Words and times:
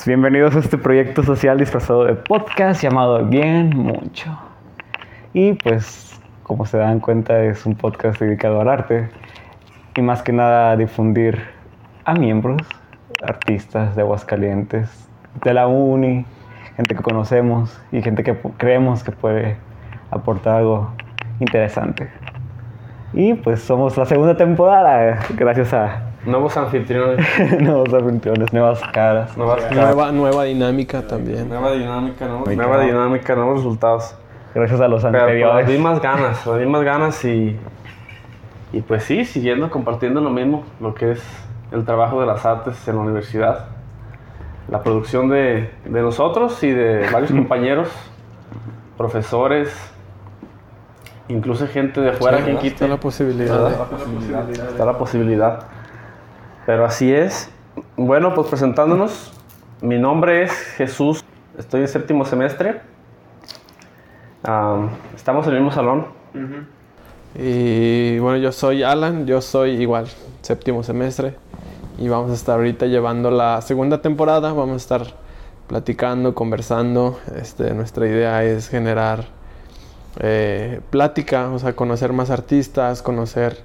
Pues 0.00 0.08
bienvenidos 0.08 0.56
a 0.56 0.60
este 0.60 0.78
proyecto 0.78 1.22
social 1.22 1.58
disfrazado 1.58 2.04
de 2.04 2.14
podcast 2.14 2.82
llamado 2.82 3.22
Bien 3.26 3.68
Mucho. 3.76 4.34
Y 5.34 5.52
pues, 5.52 6.18
como 6.42 6.64
se 6.64 6.78
dan 6.78 7.00
cuenta, 7.00 7.44
es 7.44 7.66
un 7.66 7.74
podcast 7.74 8.18
dedicado 8.18 8.62
al 8.62 8.70
arte 8.70 9.10
y 9.94 10.00
más 10.00 10.22
que 10.22 10.32
nada 10.32 10.70
a 10.70 10.76
difundir 10.78 11.38
a 12.06 12.14
miembros, 12.14 12.62
artistas 13.22 13.94
de 13.94 14.00
Aguascalientes, 14.00 14.88
de 15.44 15.52
la 15.52 15.66
uni, 15.66 16.24
gente 16.76 16.94
que 16.94 17.02
conocemos 17.02 17.78
y 17.92 18.00
gente 18.00 18.22
que 18.22 18.38
creemos 18.56 19.04
que 19.04 19.12
puede 19.12 19.58
aportar 20.10 20.60
algo 20.60 20.94
interesante. 21.40 22.08
Y 23.12 23.34
pues 23.34 23.60
somos 23.60 23.98
la 23.98 24.06
segunda 24.06 24.34
temporada, 24.34 25.18
gracias 25.36 25.74
a 25.74 26.09
Nuevos 26.26 26.56
anfitriones. 26.56 27.26
nuevos 27.60 27.92
anfitriones, 27.94 28.52
nuevas 28.52 28.80
caras. 28.92 29.36
Nuevas 29.36 29.62
caras. 29.64 29.76
Nueva, 29.94 30.12
nueva 30.12 30.44
dinámica 30.44 31.06
también. 31.06 31.48
Nueva 31.48 31.72
dinámica, 31.72 32.26
¿no? 32.26 32.40
Muy 32.40 32.56
Nueva 32.56 32.76
claro. 32.76 32.86
dinámica, 32.92 33.34
nuevos 33.34 33.56
resultados. 33.58 34.14
Gracias 34.54 34.80
a 34.80 34.88
los 34.88 35.02
Pero 35.02 35.12
pues, 35.12 35.22
anteriores. 35.22 35.66
di 35.68 35.78
más 35.78 36.00
ganas, 36.02 36.44
di 36.58 36.66
más 36.66 36.82
ganas 36.82 37.24
y, 37.24 37.56
y 38.72 38.80
pues 38.82 39.04
sí, 39.04 39.24
siguiendo 39.24 39.70
compartiendo 39.70 40.20
lo 40.20 40.30
mismo, 40.30 40.64
lo 40.80 40.92
que 40.94 41.12
es 41.12 41.22
el 41.72 41.84
trabajo 41.84 42.20
de 42.20 42.26
las 42.26 42.44
artes 42.44 42.86
en 42.88 42.96
la 42.96 43.02
universidad. 43.02 43.66
La 44.68 44.82
producción 44.82 45.28
de, 45.30 45.70
de 45.84 46.02
nosotros 46.02 46.62
y 46.62 46.70
de 46.70 47.08
varios 47.10 47.30
compañeros, 47.30 47.88
profesores, 48.96 49.72
incluso 51.28 51.66
gente 51.66 52.00
de 52.00 52.12
fuera, 52.12 52.38
quien 52.44 52.56
quite. 52.58 52.74
Está 52.74 52.88
la 52.88 52.96
posibilidad. 52.98 53.54
¿verdad? 53.54 53.70
de- 53.70 53.78
La 53.78 53.84
posibilidad, 53.88 54.50
Está 54.70 54.84
la 54.84 54.98
posibilidad. 54.98 55.62
Pero 56.70 56.84
así 56.84 57.12
es. 57.12 57.50
Bueno, 57.96 58.32
pues 58.32 58.46
presentándonos, 58.46 59.32
mi 59.80 59.98
nombre 59.98 60.44
es 60.44 60.52
Jesús, 60.52 61.24
estoy 61.58 61.80
en 61.80 61.88
séptimo 61.88 62.24
semestre. 62.24 62.80
Am, 64.44 64.90
estamos 65.16 65.44
en 65.48 65.54
el 65.54 65.58
mismo 65.62 65.72
salón. 65.72 66.06
Y 67.34 68.20
bueno, 68.20 68.38
yo 68.38 68.52
soy 68.52 68.84
Alan, 68.84 69.26
yo 69.26 69.40
soy 69.40 69.82
igual, 69.82 70.06
séptimo 70.42 70.84
semestre. 70.84 71.34
Y 71.98 72.08
vamos 72.08 72.30
a 72.30 72.34
estar 72.34 72.54
ahorita 72.54 72.86
llevando 72.86 73.32
la 73.32 73.60
segunda 73.62 74.00
temporada. 74.00 74.52
Vamos 74.52 74.74
a 74.74 74.76
estar 74.76 75.14
platicando, 75.66 76.36
conversando. 76.36 77.18
Este, 77.34 77.74
nuestra 77.74 78.06
idea 78.06 78.44
es 78.44 78.68
generar 78.68 79.24
eh, 80.20 80.80
plática, 80.90 81.50
o 81.50 81.58
sea, 81.58 81.74
conocer 81.74 82.12
más 82.12 82.30
artistas, 82.30 83.02
conocer 83.02 83.58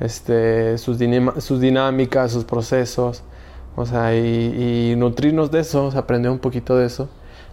este, 0.00 0.78
sus, 0.78 0.98
dinámicas, 0.98 2.32
sus 2.32 2.44
procesos. 2.44 3.22
O 3.76 3.86
sea, 3.86 4.16
y, 4.16 4.92
y 4.92 4.96
nutrirnos 4.96 5.50
de 5.50 5.60
eso, 5.60 5.86
o 5.86 5.90
sea, 5.90 6.00
aprender 6.00 6.30
un 6.30 6.38
poquito 6.38 6.76
de 6.76 6.86
eso. 6.86 7.08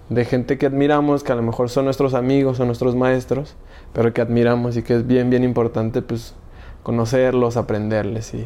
De 0.10 0.26
gente 0.26 0.58
que 0.58 0.66
admiramos, 0.66 1.24
que 1.24 1.32
a 1.32 1.36
lo 1.36 1.42
mejor 1.42 1.70
son 1.70 1.86
nuestros 1.86 2.14
amigos 2.14 2.60
o 2.60 2.66
nuestros 2.66 2.96
maestros, 2.96 3.56
pero 3.94 4.14
que 4.14 4.22
admiramos 4.22 4.78
y 4.78 4.84
que 4.84 4.96
es 4.96 5.08
bien, 5.08 5.30
bien 5.30 5.44
importante, 5.44 6.02
pues, 6.02 6.36
conocerlos, 6.84 7.58
aprenderles 7.58 8.34
y, 8.34 8.46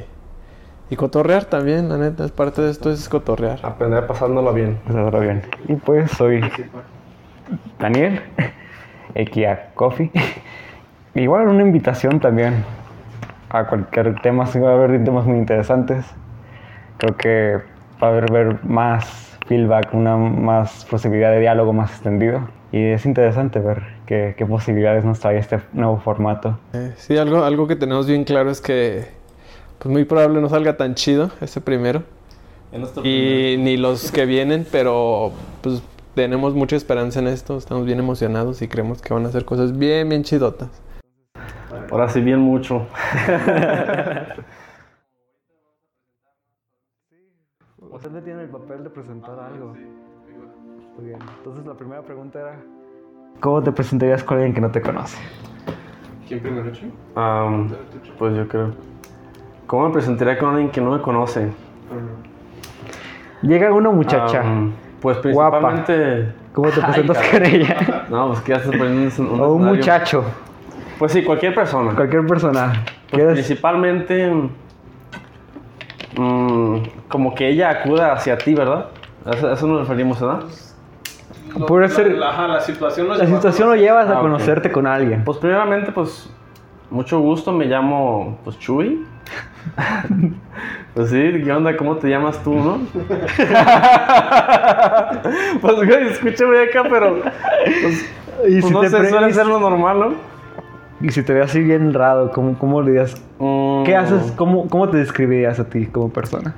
y 0.90 0.96
cotorrear 0.96 1.46
también, 1.46 1.90
la 1.90 1.98
neta, 1.98 2.26
es 2.26 2.32
parte 2.32 2.62
de 2.62 2.72
esto, 2.72 2.92
es 2.92 3.10
cotorrear. 3.10 3.60
Aprender 3.64 4.08
pasándola 4.08 4.52
bien. 4.52 4.80
Ahora 4.88 5.20
bien. 5.20 5.42
Y 5.68 5.76
pues 5.76 6.12
soy 6.12 6.42
Daniel, 7.80 8.22
Equia 9.16 9.72
Coffee. 9.74 10.12
Igual 11.16 11.48
una 11.48 11.64
invitación 11.64 12.20
también 12.20 12.64
a 13.50 13.68
cualquier 13.68 14.20
tema, 14.22 14.46
sí 14.48 14.60
va 14.60 14.72
a 14.72 14.74
haber 14.74 15.04
temas 15.04 15.26
muy 15.26 15.38
interesantes. 15.38 16.06
Creo 16.98 17.16
que 17.16 17.62
va 18.02 18.08
a 18.08 18.12
haber, 18.12 18.32
ver 18.32 18.64
más 18.64 19.38
feedback, 19.48 19.94
una 19.94 20.18
más 20.18 20.86
posibilidad 20.86 21.32
de 21.32 21.40
diálogo 21.40 21.74
más 21.74 21.92
extendido. 21.92 22.50
Y 22.72 22.84
es 22.84 23.06
interesante 23.06 23.60
ver 23.60 23.84
qué, 24.06 24.36
qué 24.38 24.46
posibilidades 24.46 25.06
nos 25.06 25.20
trae 25.20 25.38
este 25.38 25.62
nuevo 25.74 26.00
formato. 26.00 26.60
Eh, 26.74 26.94
sí, 26.98 27.18
algo, 27.18 27.44
algo 27.44 27.68
que 27.68 27.76
tenemos 27.76 28.08
bien 28.08 28.26
claro 28.26 28.50
es 28.50 28.60
que, 28.60 29.06
pues, 29.80 29.92
muy 29.92 30.04
probable 30.04 30.42
no 30.42 30.50
salga 30.50 30.76
tan 30.76 30.96
chido 30.96 31.32
ese 31.40 31.62
primero. 31.62 32.04
Y 33.04 33.56
ni 33.60 33.78
los 33.78 34.12
que 34.12 34.26
vienen, 34.26 34.68
pero 34.70 35.32
pues 35.62 35.82
tenemos 36.16 36.54
mucha 36.54 36.76
esperanza 36.76 37.20
en 37.20 37.28
esto, 37.28 37.58
estamos 37.58 37.86
bien 37.86 38.00
emocionados 38.00 38.62
y 38.62 38.68
creemos 38.68 39.02
que 39.02 39.14
van 39.14 39.26
a 39.26 39.30
hacer 39.30 39.46
cosas 39.46 39.78
bien, 39.78 40.10
bien 40.10 40.24
chidotas. 40.24 40.70
Ahora 41.92 42.10
sí, 42.10 42.22
bien 42.22 42.40
mucho. 42.40 42.86
Usted 47.92 48.12
me 48.12 48.22
tiene 48.22 48.44
el 48.44 48.50
papel 48.50 48.84
de 48.84 48.90
presentar 48.90 49.40
algo. 49.40 49.74
Muy 50.98 51.06
bien. 51.06 51.20
Entonces 51.38 51.66
la 51.66 51.74
primera 51.74 52.02
pregunta 52.02 52.40
era, 52.40 52.56
¿cómo 53.40 53.64
te 53.64 53.72
presentarías 53.72 54.24
con 54.24 54.38
alguien 54.38 54.54
que 54.54 54.62
no 54.62 54.72
te 54.72 54.82
conoce? 54.82 55.18
¿Quién 56.28 56.42
primero, 56.42 56.72
Am, 57.16 57.72
pues 58.18 58.36
yo 58.36 58.48
creo. 58.48 58.74
¿Cómo 59.66 59.88
me 59.88 59.94
presentaría 59.94 60.38
con 60.38 60.50
alguien 60.50 60.70
que 60.70 60.82
no 60.82 60.92
me 60.92 61.02
conoce? 61.02 61.52
Llega 63.42 63.72
una 63.72 63.92
muchacha, 63.92 64.44
pues 65.02 65.22
Guapa. 65.24 65.60
principalmente. 65.60 66.34
¿cómo 66.54 66.70
te 66.70 66.82
presentas 66.82 67.18
con 67.30 67.46
ella? 67.46 68.06
No, 68.10 68.28
pues 68.30 68.42
que 68.42 68.52
ya 68.52 68.58
estás 68.58 68.76
poniendo 68.76 69.24
un, 69.24 69.30
un 69.30 69.40
o 69.40 69.54
un 69.54 69.62
escenario. 69.62 69.76
muchacho, 69.76 70.24
Pues 71.00 71.12
sí, 71.12 71.24
cualquier 71.24 71.54
persona. 71.54 71.94
cualquier 71.94 72.26
persona. 72.26 72.84
Pues 73.10 73.12
¿Quieres? 73.12 73.34
principalmente. 73.34 74.32
mm, 76.18 76.78
como 77.08 77.36
que 77.36 77.48
ella 77.50 77.70
acuda 77.70 78.14
hacia 78.14 78.38
ti, 78.38 78.56
¿verdad? 78.56 78.88
A 79.26 79.32
eso, 79.32 79.48
a 79.48 79.54
eso 79.54 79.68
nos 79.68 79.82
referimos, 79.82 80.20
¿verdad? 80.20 80.44
Puede 81.68 81.90
ser, 81.90 82.12
La, 82.14 82.30
ajá, 82.30 82.48
la 82.48 82.62
situación 82.62 83.08
la 83.08 83.26
situación 83.26 83.70
lo 83.70 83.76
llevas 83.76 84.08
Ah, 84.10 84.14
a 84.14 84.16
ok. 84.18 84.22
conocerte 84.22 84.72
con 84.72 84.88
alguien. 84.88 85.24
Pues 85.24 85.38
primeramente, 85.38 85.92
pues. 85.92 86.32
Mucho 86.90 87.20
gusto, 87.20 87.52
me 87.52 87.66
llamo. 87.66 88.40
Pues 88.44 88.58
Chuy. 88.60 89.06
pues 90.94 91.10
sí, 91.10 91.42
¿qué 91.44 91.52
onda? 91.52 91.76
¿Cómo 91.76 91.98
te 91.98 92.10
llamas 92.10 92.42
tú, 92.44 92.54
no? 92.54 92.80
pues 95.62 95.76
güey, 95.76 96.08
escúchame 96.10 96.64
acá, 96.64 96.84
pero. 96.90 97.20
Pues, 97.22 98.10
Y 98.48 98.62
pues, 98.62 98.72
no 98.72 98.82
te 98.82 98.90
sé, 98.90 99.10
suele 99.10 99.34
ser 99.34 99.48
lo 99.48 99.60
normal, 99.60 100.00
¿no? 100.00 100.37
Y 101.02 101.10
si 101.10 101.24
te 101.24 101.34
ve 101.34 101.42
así 101.42 101.62
bien 101.62 101.94
raro, 101.94 102.32
¿cómo, 102.32 102.58
cómo 102.58 102.82
le 102.82 102.92
dirías? 102.92 103.22
Mm, 103.40 103.84
¿Qué 103.84 103.96
haces? 103.96 104.32
¿Cómo, 104.36 104.68
¿Cómo 104.68 104.90
te 104.90 104.98
describirías 104.98 105.60
a 105.60 105.66
ti 105.70 105.86
como 105.86 106.10
persona? 106.10 106.56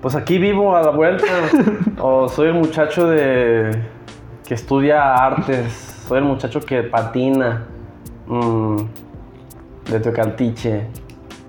Pues 0.00 0.14
aquí 0.14 0.38
vivo 0.38 0.76
a 0.76 0.82
la 0.82 0.90
vuelta. 0.90 1.26
o 2.00 2.28
soy 2.28 2.48
el 2.48 2.54
muchacho 2.54 3.08
de 3.08 3.70
que 4.46 4.54
estudia 4.54 5.14
artes. 5.14 6.04
Soy 6.06 6.18
el 6.18 6.24
muchacho 6.24 6.60
que 6.60 6.82
patina. 6.82 7.64
mm, 8.26 8.76
de 9.90 10.00
Teocaltiche. 10.00 10.86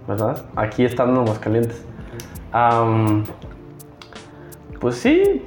¿Verdad? 0.07 0.45
Aquí 0.55 0.85
estando 0.85 1.15
en 1.15 1.27
Aguascalientes. 1.27 1.85
Pues 4.79 4.95
sí. 4.95 5.43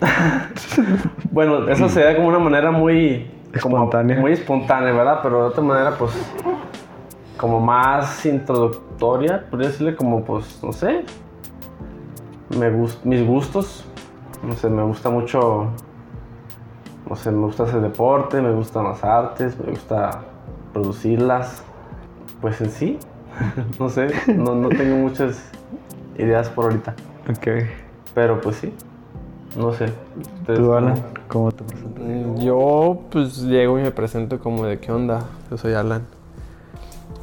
bueno, 1.32 1.68
eso 1.68 1.88
se 1.88 2.02
da 2.02 2.14
como 2.14 2.28
una 2.28 2.38
manera 2.38 2.70
muy... 2.70 3.30
como 3.62 3.76
Espontánea. 3.76 4.18
muy 4.20 4.32
espontánea, 4.32 4.92
¿verdad? 4.92 5.20
Pero 5.22 5.42
de 5.42 5.48
otra 5.48 5.62
manera, 5.62 5.90
pues 5.98 6.12
como 7.36 7.60
más 7.60 8.24
introductoria, 8.26 9.44
podría 9.48 9.68
decirle 9.70 9.94
como 9.96 10.22
pues, 10.24 10.62
no 10.62 10.72
sé, 10.72 11.04
me 12.56 12.70
gus- 12.70 12.98
mis 13.04 13.24
gustos, 13.26 13.84
no 14.42 14.54
sé, 14.54 14.68
me 14.68 14.82
gusta 14.82 15.08
mucho, 15.10 15.68
no 17.08 17.16
sé, 17.16 17.30
me 17.30 17.44
gusta 17.46 17.62
hacer 17.64 17.80
deporte, 17.80 18.40
me 18.40 18.52
gustan 18.52 18.84
las 18.84 19.04
artes, 19.04 19.58
me 19.58 19.70
gusta 19.70 20.20
producirlas, 20.72 21.62
pues 22.40 22.60
en 22.60 22.70
sí, 22.70 22.98
no 23.78 23.88
sé, 23.88 24.08
no, 24.34 24.54
no 24.54 24.68
tengo 24.68 24.96
muchas 24.96 25.50
ideas 26.16 26.48
por 26.48 26.64
ahorita, 26.66 26.94
Ok. 27.30 27.48
pero 28.14 28.40
pues 28.40 28.56
sí, 28.56 28.74
no 29.56 29.72
sé. 29.72 29.86
¿Tú, 30.44 30.72
Alan? 30.74 30.94
¿Cómo 31.28 31.52
te 31.52 31.64
presentas? 31.64 32.42
Yo 32.42 33.00
pues 33.10 33.42
llego 33.42 33.78
y 33.78 33.82
me 33.82 33.90
presento 33.90 34.38
como 34.38 34.64
de 34.64 34.78
qué 34.78 34.92
onda, 34.92 35.24
yo 35.50 35.58
soy 35.58 35.74
Alan. 35.74 36.06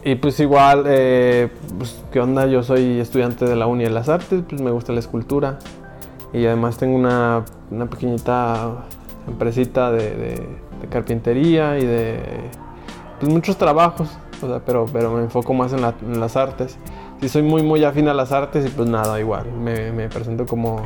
Y 0.04 0.16
pues 0.16 0.40
igual, 0.40 0.84
eh, 0.86 1.50
pues, 1.80 2.04
qué 2.12 2.20
onda, 2.20 2.46
yo 2.46 2.62
soy 2.62 3.00
estudiante 3.00 3.46
de 3.46 3.56
la 3.56 3.66
Uni 3.66 3.86
de 3.86 3.90
las 3.90 4.08
Artes, 4.08 4.44
pues 4.48 4.62
me 4.62 4.70
gusta 4.70 4.94
la 4.94 5.00
escultura. 5.00 5.58
Y 6.32 6.46
además 6.46 6.78
tengo 6.78 6.96
una, 6.96 7.44
una 7.72 7.88
pequeñita 7.88 8.84
empresita 9.28 9.92
de, 9.92 10.48
carpintería 10.92 11.80
y 11.80 11.86
de 11.86 12.20
pues, 13.20 13.32
muchos 13.32 13.58
trabajos, 13.58 14.10
o 14.44 14.48
sea, 14.48 14.60
pero, 14.64 14.86
pero 14.94 15.12
me 15.12 15.24
enfoco 15.24 15.56
más 15.56 15.74
en, 15.74 15.82
la- 15.82 15.96
en 16.04 16.20
las 16.20 16.36
artes. 16.36 16.78
Sí 17.22 17.30
soy 17.30 17.42
muy 17.42 17.64
muy 17.64 17.84
afín 17.84 18.08
a 18.08 18.14
las 18.14 18.32
artes 18.32 18.68
y 18.68 18.70
pues 18.70 18.88
nada, 18.88 19.20
igual, 19.20 19.52
me, 19.52 19.92
me 19.92 20.08
presento 20.10 20.46
como... 20.46 20.82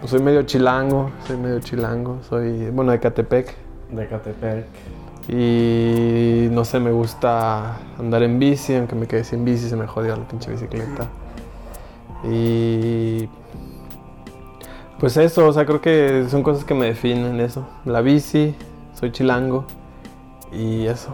pues, 0.00 0.10
soy 0.10 0.20
medio 0.22 0.42
chilango, 0.42 1.10
soy 1.26 1.36
medio 1.36 1.60
chilango, 1.60 2.18
soy, 2.28 2.70
bueno, 2.70 2.92
de 2.92 3.00
Catepec. 3.00 3.54
De 3.90 4.06
Catepec. 4.08 4.66
Y 5.28 6.48
no 6.50 6.64
sé, 6.64 6.80
me 6.80 6.90
gusta 6.90 7.76
andar 7.98 8.22
en 8.22 8.38
bici, 8.38 8.74
aunque 8.74 8.94
me 8.96 9.06
quedé 9.06 9.22
sin 9.24 9.44
bici, 9.44 9.68
se 9.68 9.76
me 9.76 9.86
jodió 9.86 10.16
la 10.16 10.26
pinche 10.26 10.50
bicicleta. 10.50 11.06
Y 12.24 13.28
Pues 14.98 15.16
eso, 15.16 15.46
o 15.48 15.52
sea, 15.52 15.64
creo 15.64 15.80
que 15.80 16.26
son 16.28 16.42
cosas 16.42 16.64
que 16.64 16.74
me 16.74 16.86
definen 16.86 17.40
eso. 17.40 17.66
La 17.84 18.00
bici, 18.02 18.54
soy 18.94 19.12
chilango 19.12 19.64
y 20.52 20.86
eso. 20.86 21.10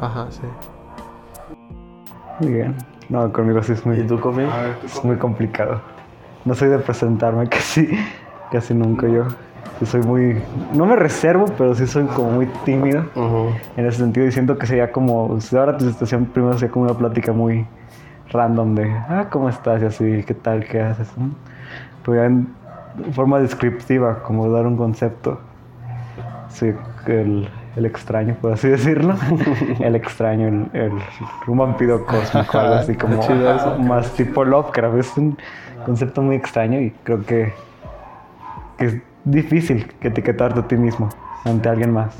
Ajá, 0.00 0.28
sí. 0.30 0.40
Muy 2.40 2.52
bien. 2.52 2.76
No, 3.08 3.30
conmigo 3.32 3.62
sí 3.62 3.72
es 3.72 3.84
muy, 3.84 4.00
¿Y 4.00 4.06
tú, 4.06 4.18
Cofi? 4.20 4.42
es 4.84 5.04
muy 5.04 5.16
complicado. 5.16 5.80
No 6.44 6.54
soy 6.54 6.68
de 6.68 6.78
presentarme 6.78 7.48
casi, 7.48 7.88
casi 8.50 8.74
nunca 8.74 9.08
yo. 9.08 9.24
Yo 9.80 9.86
soy 9.86 10.02
muy... 10.02 10.40
No 10.72 10.86
me 10.86 10.94
reservo, 10.94 11.46
pero 11.58 11.74
sí 11.74 11.86
soy 11.86 12.04
como 12.04 12.30
muy 12.30 12.46
tímido. 12.64 13.04
En 13.76 13.86
ese 13.86 13.98
sentido, 13.98 14.26
y 14.26 14.32
siento 14.32 14.56
que 14.56 14.66
sería 14.66 14.92
como... 14.92 15.40
Si 15.40 15.56
ahora 15.56 15.76
tu 15.76 15.90
situación 15.90 16.26
primero 16.26 16.54
sería 16.54 16.70
como 16.70 16.84
una 16.84 16.94
plática 16.94 17.32
muy 17.32 17.66
random 18.30 18.74
de... 18.74 18.90
Ah, 18.92 19.26
¿cómo 19.30 19.48
estás? 19.48 19.82
Y 19.82 19.86
así, 19.86 20.24
¿qué 20.24 20.34
tal? 20.34 20.64
¿Qué 20.64 20.80
haces? 20.80 21.08
¿Mm? 21.16 21.30
Pero 22.04 22.16
ya 22.16 22.26
en 22.26 22.48
forma 23.12 23.40
descriptiva, 23.40 24.22
como 24.22 24.48
dar 24.50 24.66
un 24.66 24.76
concepto. 24.76 25.40
Sí, 26.48 26.72
el, 27.06 27.48
el 27.76 27.86
extraño, 27.86 28.36
por 28.40 28.52
así 28.52 28.68
decirlo. 28.68 29.14
el 29.80 29.96
extraño, 29.96 30.48
el, 30.48 30.66
el- 30.72 30.92
un 31.46 31.58
vampiro 31.58 32.04
cósmico, 32.06 32.58
algo 32.58 32.74
así 32.74 32.94
como 32.94 33.20
chido 33.20 33.78
más 33.80 34.10
tipo 34.12 34.44
Lovecraft. 34.44 34.96
Es 34.98 35.16
un 35.16 35.36
concepto 35.84 36.22
muy 36.22 36.36
extraño 36.36 36.80
y 36.80 36.90
creo 37.02 37.24
que, 37.24 37.52
que 38.78 38.84
es 38.86 38.96
difícil 39.24 39.86
que 40.00 40.08
etiquetarte 40.08 40.60
a 40.60 40.68
ti 40.68 40.76
mismo 40.76 41.08
ante 41.44 41.68
alguien 41.68 41.92
más. 41.92 42.14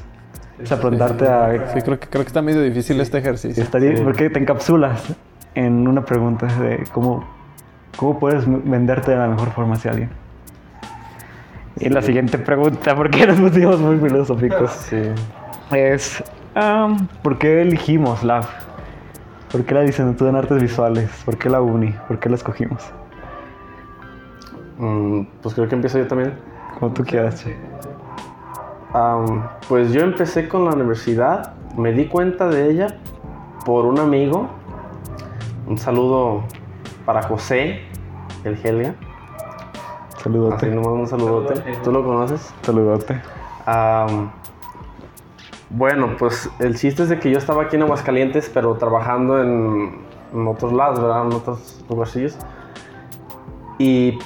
O 0.62 0.66
sea, 0.66 0.78
preguntarte 0.78 1.26
a... 1.26 1.72
Sí, 1.74 1.80
creo 1.82 1.98
que, 1.98 2.08
creo 2.08 2.22
que 2.22 2.28
está 2.28 2.40
medio 2.40 2.62
difícil 2.62 3.00
este 3.00 3.18
ejercicio. 3.18 3.62
Estaría, 3.62 4.02
Porque 4.04 4.30
te 4.30 4.38
encapsulas 4.38 5.14
en 5.54 5.86
una 5.88 6.04
pregunta 6.04 6.46
de 6.46 6.84
cómo, 6.92 7.24
cómo 7.96 8.18
puedes 8.20 8.44
venderte 8.46 9.10
de 9.10 9.16
la 9.16 9.26
mejor 9.28 9.50
forma 9.50 9.74
hacia 9.74 9.90
alguien. 9.90 10.10
Y 11.80 11.88
la 11.88 12.02
siguiente 12.02 12.38
pregunta, 12.38 12.94
porque 12.94 13.26
nos 13.26 13.40
pusimos 13.40 13.80
muy 13.80 13.98
filosóficos, 13.98 14.70
Sí. 14.88 15.02
Es 15.74 16.22
¿por 17.22 17.38
qué 17.38 17.62
elegimos 17.62 18.22
la 18.22 18.42
¿Por 19.54 19.64
qué 19.64 19.74
la 19.74 19.82
licenciatura 19.82 20.30
en 20.30 20.36
artes 20.36 20.60
visuales? 20.60 21.08
¿Por 21.24 21.38
qué 21.38 21.48
la 21.48 21.60
uni? 21.60 21.94
¿Por 22.08 22.18
qué 22.18 22.28
la 22.28 22.34
escogimos? 22.34 22.82
Mm, 24.78 25.20
pues 25.40 25.54
creo 25.54 25.68
que 25.68 25.76
empiezo 25.76 25.96
yo 25.98 26.08
también. 26.08 26.34
Como 26.80 26.92
tú 26.92 27.04
quieras. 27.04 27.40
che. 27.44 27.56
Am, 28.92 29.44
pues 29.68 29.92
yo 29.92 30.00
empecé 30.00 30.48
con 30.48 30.64
la 30.64 30.72
universidad, 30.72 31.54
me 31.76 31.92
di 31.92 32.06
cuenta 32.06 32.48
de 32.48 32.68
ella 32.68 32.98
por 33.64 33.84
un 33.84 34.00
amigo. 34.00 34.48
Un 35.68 35.78
saludo 35.78 36.42
para 37.06 37.22
José, 37.22 37.80
el 38.42 38.58
Helga. 38.60 38.94
Así 40.16 40.22
Saludote. 40.24 40.66
nomás 40.66 40.88
un 40.88 41.06
saludote. 41.06 41.60
¿Tú 41.84 41.92
lo 41.92 42.04
conoces? 42.04 42.52
Saludote. 42.62 43.20
Am, 43.66 44.32
bueno, 45.70 46.16
pues 46.18 46.50
el 46.58 46.76
chiste 46.76 47.02
es 47.04 47.08
de 47.08 47.18
que 47.18 47.30
yo 47.30 47.38
estaba 47.38 47.64
aquí 47.64 47.76
en 47.76 47.82
Aguascalientes, 47.82 48.50
pero 48.52 48.74
trabajando 48.74 49.40
en, 49.42 50.04
otros 50.46 50.72
lados, 50.72 51.00
¿verdad? 51.00 51.26
En 51.26 51.32
otros 51.32 51.84
lugarcillos. 51.88 52.36
Y 53.78 54.18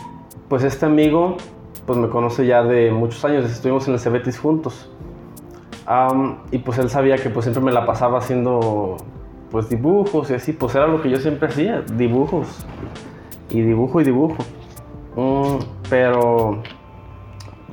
pues 0.49 0.64
este 0.64 0.87
amigo, 0.87 1.37
pues 1.87 1.99
me 1.99 2.08
conoce 2.08 2.46
ya 2.46 2.62
de 2.62 2.90
muchos 2.90 3.25
años, 3.25 3.44
estuvimos 3.44 3.87
en 3.88 3.94
el 3.94 4.00
Cebetis 4.00 4.38
juntos. 4.38 4.90
Y 6.50 6.58
pues 6.58 6.79
él 6.79 6.90
sabía 6.90 7.17
que 7.17 7.31
pues 7.31 7.44
siempre 7.44 7.62
me 7.62 7.73
la 7.73 7.87
pasaba 7.87 8.19
haciendo 8.19 8.96
pues 9.50 9.70
dibujos 9.70 10.31
y 10.31 10.34
así, 10.34 10.52
pues 10.52 10.75
era 10.75 10.87
lo 10.87 11.00
que 11.00 11.08
yo 11.08 11.17
siempre 11.19 11.49
hacía, 11.49 11.81
dibujos. 11.81 12.67
Y 13.49 13.62
dibujo 13.62 14.00
y 14.00 14.05
dibujo. 14.05 14.37
Mm, 15.17 15.56
pero 15.88 16.62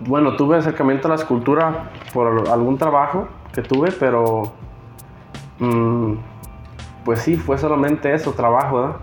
bueno, 0.08 0.36
tuve 0.38 0.58
acercamiento 0.58 1.08
a 1.08 1.10
la 1.10 1.16
escultura 1.16 1.92
por 2.14 2.28
al- 2.28 2.48
algún 2.48 2.78
trabajo 2.78 3.28
que 3.56 3.62
tuve, 3.62 3.92
pero 3.92 4.52
mm, 5.60 6.14
pues 7.06 7.20
sí, 7.22 7.38
fue 7.38 7.58
solamente 7.58 8.14
eso, 8.14 8.34
trabajo, 8.34 8.82
¿verdad? 8.82 8.96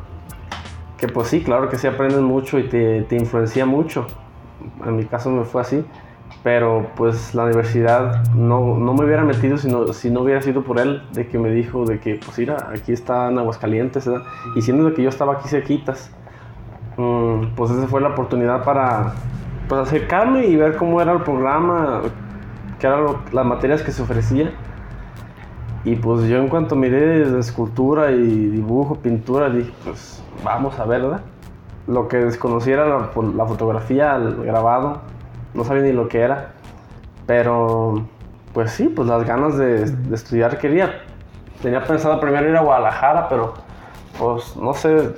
Que 0.99 1.09
pues 1.09 1.29
sí, 1.29 1.43
claro 1.43 1.69
que 1.69 1.79
sí 1.79 1.87
aprendes 1.87 2.21
mucho 2.21 2.59
y 2.59 2.69
te, 2.69 3.03
te 3.03 3.17
influencia 3.17 3.67
mucho. 3.67 4.07
En 4.87 4.97
mi 4.97 5.07
caso 5.07 5.31
me 5.31 5.45
fue 5.45 5.63
así, 5.63 5.85
pero 6.43 6.87
pues 6.97 7.35
la 7.35 7.45
universidad 7.45 8.25
no, 8.35 8.77
no 8.77 8.95
me 8.95 9.05
hubiera 9.05 9.25
metido 9.25 9.57
si 9.57 9.69
no, 9.69 9.93
si 9.93 10.11
no 10.11 10.21
hubiera 10.21 10.43
sido 10.43 10.63
por 10.63 10.79
él, 10.79 11.03
de 11.13 11.27
que 11.27 11.39
me 11.39 11.51
dijo 11.51 11.85
de 11.85 11.99
que 11.99 12.21
pues 12.25 12.39
mira, 12.39 12.69
aquí 12.73 12.93
está 12.93 13.31
en 13.31 13.39
Aguascalientes, 13.39 14.07
¿verdad? 14.07 14.27
Y 14.55 14.63
siendo 14.63 14.93
que 14.95 15.03
yo 15.03 15.09
estaba 15.09 15.35
aquí 15.35 15.49
cerquitas, 15.49 16.11
mm, 16.97 17.55
pues 17.57 17.71
esa 17.71 17.87
fue 17.87 18.01
la 18.01 18.09
oportunidad 18.09 18.65
para 18.65 19.15
pues 19.69 19.81
acercarme 19.83 20.47
y 20.47 20.57
ver 20.57 20.77
cómo 20.77 21.01
era 21.01 21.13
el 21.13 21.23
programa, 21.23 22.03
qué 22.83 22.89
eran 22.89 23.07
las 23.33 23.47
materias 23.47 23.83
que 23.83 23.93
se 23.93 24.03
ofrecía. 24.03 24.51
Y 25.85 25.97
pues 25.97 26.29
yo 26.29 26.39
en 26.39 26.49
cuanto 26.49 26.77
miré 26.77 27.39
escultura 27.39 28.11
y 28.11 28.23
dibujo, 28.49 28.97
pintura, 28.97 29.49
dije, 29.51 29.73
pues 29.85 30.23
vamos 30.45 30.79
a 30.79 30.85
ver, 30.85 31.03
¿verdad? 31.03 31.21
Lo 31.87 32.09
que 32.09 32.19
desconocía 32.19 32.75
era 32.75 32.87
la, 32.87 33.13
fo- 33.13 33.35
la 33.35 33.47
fotografía, 33.47 34.15
el 34.17 34.45
grabado, 34.45 35.01
no 35.55 35.65
sabía 35.65 35.83
ni 35.83 35.93
lo 35.93 36.09
que 36.09 36.21
era. 36.21 36.53
Pero, 37.27 38.03
pues 38.53 38.73
sí, 38.73 38.89
pues 38.89 39.09
las 39.09 39.25
ganas 39.27 39.57
de, 39.57 39.87
de 39.91 40.15
estudiar 40.15 40.59
quería. 40.59 41.03
Tenía 41.63 41.83
pensado 41.85 42.21
primero 42.21 42.49
ir 42.49 42.57
a 42.57 42.63
Guadalajara, 42.63 43.29
pero 43.29 43.55
pues 44.19 44.57
no 44.57 44.75
sé, 44.75 45.15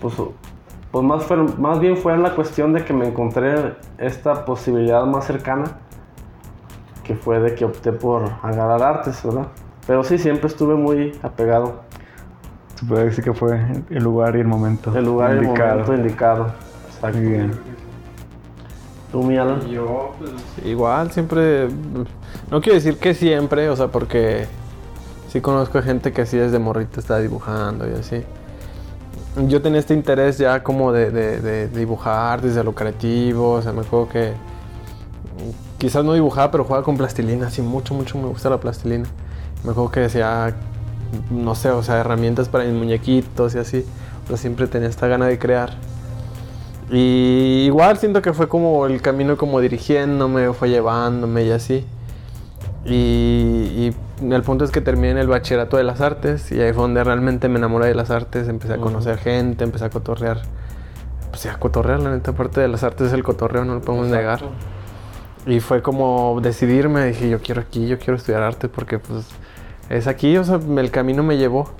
pues, 0.00 0.14
pues 0.92 1.04
más, 1.04 1.24
fue, 1.24 1.36
más 1.36 1.80
bien 1.80 1.96
fue 1.96 2.16
la 2.18 2.34
cuestión 2.34 2.72
de 2.72 2.84
que 2.84 2.92
me 2.92 3.08
encontré 3.08 3.74
esta 3.98 4.44
posibilidad 4.44 5.04
más 5.06 5.24
cercana, 5.24 5.64
que 7.08 7.16
fue 7.16 7.40
de 7.40 7.54
que 7.56 7.64
opté 7.64 7.90
por 7.90 8.22
agarrar 8.42 8.82
artes, 8.82 9.20
¿verdad? 9.24 9.48
Pero 9.86 10.04
sí, 10.04 10.18
siempre 10.18 10.46
estuve 10.46 10.74
muy 10.76 11.18
apegado. 11.22 11.80
Se 12.76 12.84
puede 12.86 13.06
decir 13.06 13.24
que 13.24 13.32
fue 13.32 13.58
el 13.90 14.04
lugar 14.04 14.36
y 14.36 14.40
el 14.40 14.46
momento. 14.46 14.96
El 14.96 15.06
lugar 15.06 15.34
y 15.34 15.38
el 15.38 15.44
indicado. 15.44 15.70
momento 15.80 15.94
indicado. 15.94 16.46
Exacto. 16.94 17.18
Muy 17.18 17.26
bien. 17.26 17.50
¿Tú, 19.10 19.22
mi 19.22 19.38
Alan? 19.38 19.62
Yo, 19.68 20.12
pues, 20.18 20.30
igual, 20.66 21.10
siempre. 21.10 21.68
No 22.50 22.60
quiero 22.60 22.74
decir 22.74 22.98
que 22.98 23.14
siempre, 23.14 23.70
o 23.70 23.74
sea, 23.76 23.88
porque 23.88 24.46
sí 25.28 25.40
conozco 25.40 25.80
gente 25.80 26.12
que 26.12 26.20
así 26.22 26.36
desde 26.36 26.58
morrito 26.58 27.00
está 27.00 27.18
dibujando 27.18 27.88
y 27.88 27.94
así. 27.94 28.22
Yo 29.46 29.62
tenía 29.62 29.78
este 29.80 29.94
interés 29.94 30.36
ya 30.36 30.62
como 30.62 30.92
de, 30.92 31.10
de- 31.10 31.40
de 31.40 31.68
dibujar 31.68 32.42
desde 32.42 32.62
lo 32.62 32.74
creativo, 32.74 33.52
o 33.52 33.62
sea, 33.62 33.72
me 33.72 33.80
acuerdo 33.80 34.08
que 34.10 34.32
quizás 35.78 36.04
no 36.04 36.12
dibujaba, 36.12 36.50
pero 36.50 36.64
jugaba 36.64 36.84
con 36.84 36.96
plastilina, 36.96 37.46
así 37.46 37.62
mucho, 37.62 37.94
mucho 37.94 38.18
me 38.18 38.26
gusta 38.26 38.50
la 38.50 38.58
plastilina. 38.58 39.06
Me 39.64 39.70
acuerdo 39.70 39.90
que 39.90 40.00
decía, 40.00 40.54
no 41.30 41.54
sé, 41.54 41.70
o 41.70 41.82
sea, 41.82 41.98
herramientas 41.98 42.48
para 42.48 42.64
mis 42.64 42.74
muñequitos 42.74 43.54
y 43.54 43.58
así, 43.58 43.84
pero 44.26 44.36
siempre 44.36 44.66
tenía 44.66 44.88
esta 44.88 45.06
gana 45.06 45.26
de 45.26 45.38
crear. 45.38 45.70
Y 46.90 47.64
igual 47.66 47.98
siento 47.98 48.22
que 48.22 48.32
fue 48.32 48.48
como 48.48 48.86
el 48.86 49.02
camino 49.02 49.36
como 49.36 49.60
dirigiéndome, 49.60 50.52
fue 50.52 50.70
llevándome 50.70 51.44
y 51.44 51.50
así. 51.50 51.86
Y, 52.84 53.92
y 54.20 54.32
el 54.32 54.42
punto 54.42 54.64
es 54.64 54.70
que 54.70 54.80
terminé 54.80 55.10
en 55.10 55.18
el 55.18 55.28
bachillerato 55.28 55.76
de 55.76 55.84
las 55.84 56.00
artes 56.00 56.50
y 56.50 56.60
ahí 56.60 56.72
fue 56.72 56.82
donde 56.82 57.04
realmente 57.04 57.48
me 57.48 57.58
enamoré 57.58 57.86
de 57.86 57.94
las 57.94 58.10
artes, 58.10 58.48
empecé 58.48 58.74
a 58.74 58.78
conocer 58.78 59.18
gente, 59.18 59.64
empecé 59.64 59.84
a 59.84 59.90
cotorrear. 59.90 60.42
Pues 61.30 61.42
sí, 61.42 61.48
a 61.48 61.58
cotorrear, 61.58 62.00
la 62.00 62.10
neta 62.10 62.32
parte 62.32 62.60
de 62.60 62.68
las 62.68 62.82
artes 62.82 63.08
es 63.08 63.12
el 63.12 63.22
cotorreo, 63.22 63.64
no 63.64 63.74
lo 63.74 63.80
podemos 63.82 64.08
negar. 64.08 64.40
Y 65.48 65.60
fue 65.60 65.80
como 65.80 66.40
decidirme, 66.42 67.06
dije 67.06 67.30
yo 67.30 67.40
quiero 67.40 67.62
aquí, 67.62 67.88
yo 67.88 67.98
quiero 67.98 68.16
estudiar 68.16 68.42
arte 68.42 68.68
porque 68.68 68.98
pues 68.98 69.24
es 69.88 70.06
aquí, 70.06 70.36
o 70.36 70.44
sea, 70.44 70.60
el 70.76 70.90
camino 70.90 71.22
me 71.22 71.38
llevó. 71.38 71.70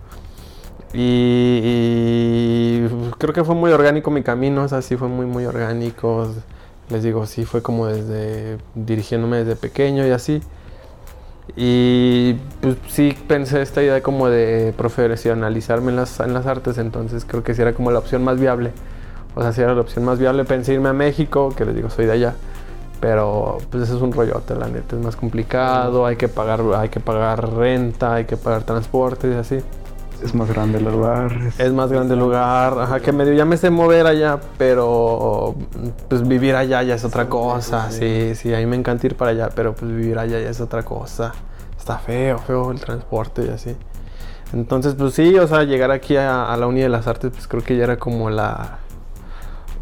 Y, 0.94 1.60
y 1.62 2.88
creo 3.18 3.34
que 3.34 3.44
fue 3.44 3.54
muy 3.54 3.70
orgánico 3.70 4.10
mi 4.10 4.22
camino, 4.22 4.64
o 4.64 4.68
sea, 4.68 4.80
sí 4.80 4.96
fue 4.96 5.08
muy, 5.08 5.26
muy 5.26 5.44
orgánico. 5.44 6.32
Les 6.88 7.02
digo, 7.02 7.26
sí 7.26 7.44
fue 7.44 7.60
como 7.60 7.86
desde 7.86 8.56
dirigiéndome 8.74 9.44
desde 9.44 9.54
pequeño 9.54 10.06
y 10.06 10.10
así. 10.12 10.40
Y 11.56 12.34
pues 12.62 12.76
sí 12.88 13.14
pensé 13.26 13.60
esta 13.60 13.82
idea 13.82 14.02
como 14.02 14.30
de 14.30 14.72
profesionalizarme 14.78 15.90
en 15.90 15.96
las, 15.96 16.20
en 16.20 16.32
las 16.32 16.46
artes, 16.46 16.78
entonces 16.78 17.26
creo 17.26 17.42
que 17.42 17.54
sí 17.54 17.60
era 17.60 17.74
como 17.74 17.90
la 17.90 17.98
opción 17.98 18.24
más 18.24 18.40
viable. 18.40 18.72
O 19.34 19.42
sea, 19.42 19.52
sí 19.52 19.60
era 19.60 19.74
la 19.74 19.82
opción 19.82 20.06
más 20.06 20.18
viable. 20.18 20.44
Pensé 20.44 20.72
irme 20.72 20.88
a 20.88 20.94
México, 20.94 21.54
que 21.54 21.66
les 21.66 21.74
digo, 21.74 21.90
soy 21.90 22.06
de 22.06 22.12
allá. 22.12 22.34
Pero 23.00 23.58
pues 23.70 23.84
eso 23.84 23.96
es 23.96 24.02
un 24.02 24.12
rollote, 24.12 24.54
la 24.56 24.66
neta, 24.68 24.96
es 24.96 25.02
más 25.02 25.14
complicado, 25.14 26.04
hay 26.04 26.16
que 26.16 26.26
pagar, 26.28 26.62
hay 26.76 26.88
que 26.88 26.98
pagar 27.00 27.52
renta, 27.54 28.14
hay 28.14 28.24
que 28.24 28.36
pagar 28.36 28.64
transporte 28.64 29.30
y 29.30 29.34
así. 29.34 29.58
Es 30.24 30.34
más 30.34 30.48
grande 30.52 30.78
el 30.78 30.84
lugar. 30.84 31.32
es- 31.46 31.60
Es 31.60 31.72
más 31.72 31.92
grande 31.92 32.14
el 32.14 32.20
lugar, 32.20 32.76
ajá, 32.80 32.98
que 32.98 33.12
medio 33.12 33.34
ya 33.34 33.44
me 33.44 33.56
sé 33.56 33.70
mover 33.70 34.04
allá, 34.06 34.40
pero 34.58 35.54
pues 36.08 36.26
vivir 36.26 36.56
allá 36.56 36.82
ya 36.82 36.96
es 36.96 37.04
otra 37.04 37.28
cosa, 37.28 37.88
sí, 37.92 38.34
sí, 38.34 38.52
a 38.52 38.58
mí 38.58 38.66
me 38.66 38.74
encanta 38.74 39.06
ir 39.06 39.14
para 39.16 39.30
allá, 39.30 39.48
pero 39.54 39.74
pues 39.76 39.92
vivir 39.92 40.18
allá 40.18 40.40
ya 40.40 40.50
es 40.50 40.60
otra 40.60 40.82
cosa. 40.82 41.32
Está 41.78 41.98
feo, 41.98 42.38
feo 42.38 42.72
el 42.72 42.80
transporte 42.80 43.44
y 43.44 43.48
así. 43.50 43.76
Entonces, 44.52 44.94
pues 44.98 45.14
sí, 45.14 45.38
o 45.38 45.46
sea, 45.46 45.62
llegar 45.62 45.92
aquí 45.92 46.16
a, 46.16 46.52
a 46.52 46.56
la 46.56 46.66
Uni 46.66 46.80
de 46.80 46.88
las 46.88 47.06
Artes, 47.06 47.30
pues 47.32 47.46
creo 47.46 47.62
que 47.62 47.76
ya 47.76 47.84
era 47.84 47.96
como 47.98 48.28
la... 48.28 48.78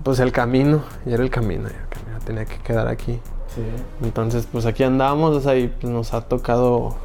pues 0.02 0.18
el 0.20 0.32
camino, 0.32 0.82
era 1.06 1.22
el 1.22 1.30
camino, 1.30 1.68
ya 1.68 1.86
que 1.88 1.98
me 2.05 2.05
tenía 2.26 2.44
que 2.44 2.58
quedar 2.58 2.88
aquí. 2.88 3.20
Sí. 3.54 3.62
Entonces, 4.02 4.46
pues 4.50 4.66
aquí 4.66 4.82
andamos, 4.82 5.34
o 5.34 5.40
sea, 5.40 5.56
y 5.56 5.68
pues, 5.68 5.90
nos 5.90 6.12
ha 6.12 6.22
tocado, 6.22 6.96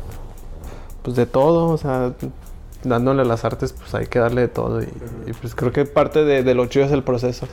pues 1.04 1.16
de 1.16 1.25
todo, 1.25 1.70
o 1.70 1.78
sea, 1.78 2.13
dándole 2.84 3.22
a 3.22 3.25
las 3.25 3.46
artes, 3.46 3.72
pues 3.72 3.94
hay 3.96 4.08
que 4.08 4.20
darle 4.20 4.42
de 4.42 4.48
todo. 4.50 4.82
Y, 4.82 4.92
y, 5.28 5.34
pues 5.34 5.56
creo 5.56 5.72
que 5.72 5.86
parte 5.86 6.25
de, 6.25 6.44
de 6.44 6.54
lo 6.56 6.66
chido 6.66 6.86
es 6.86 6.92
el 6.92 7.04
proceso. 7.04 7.48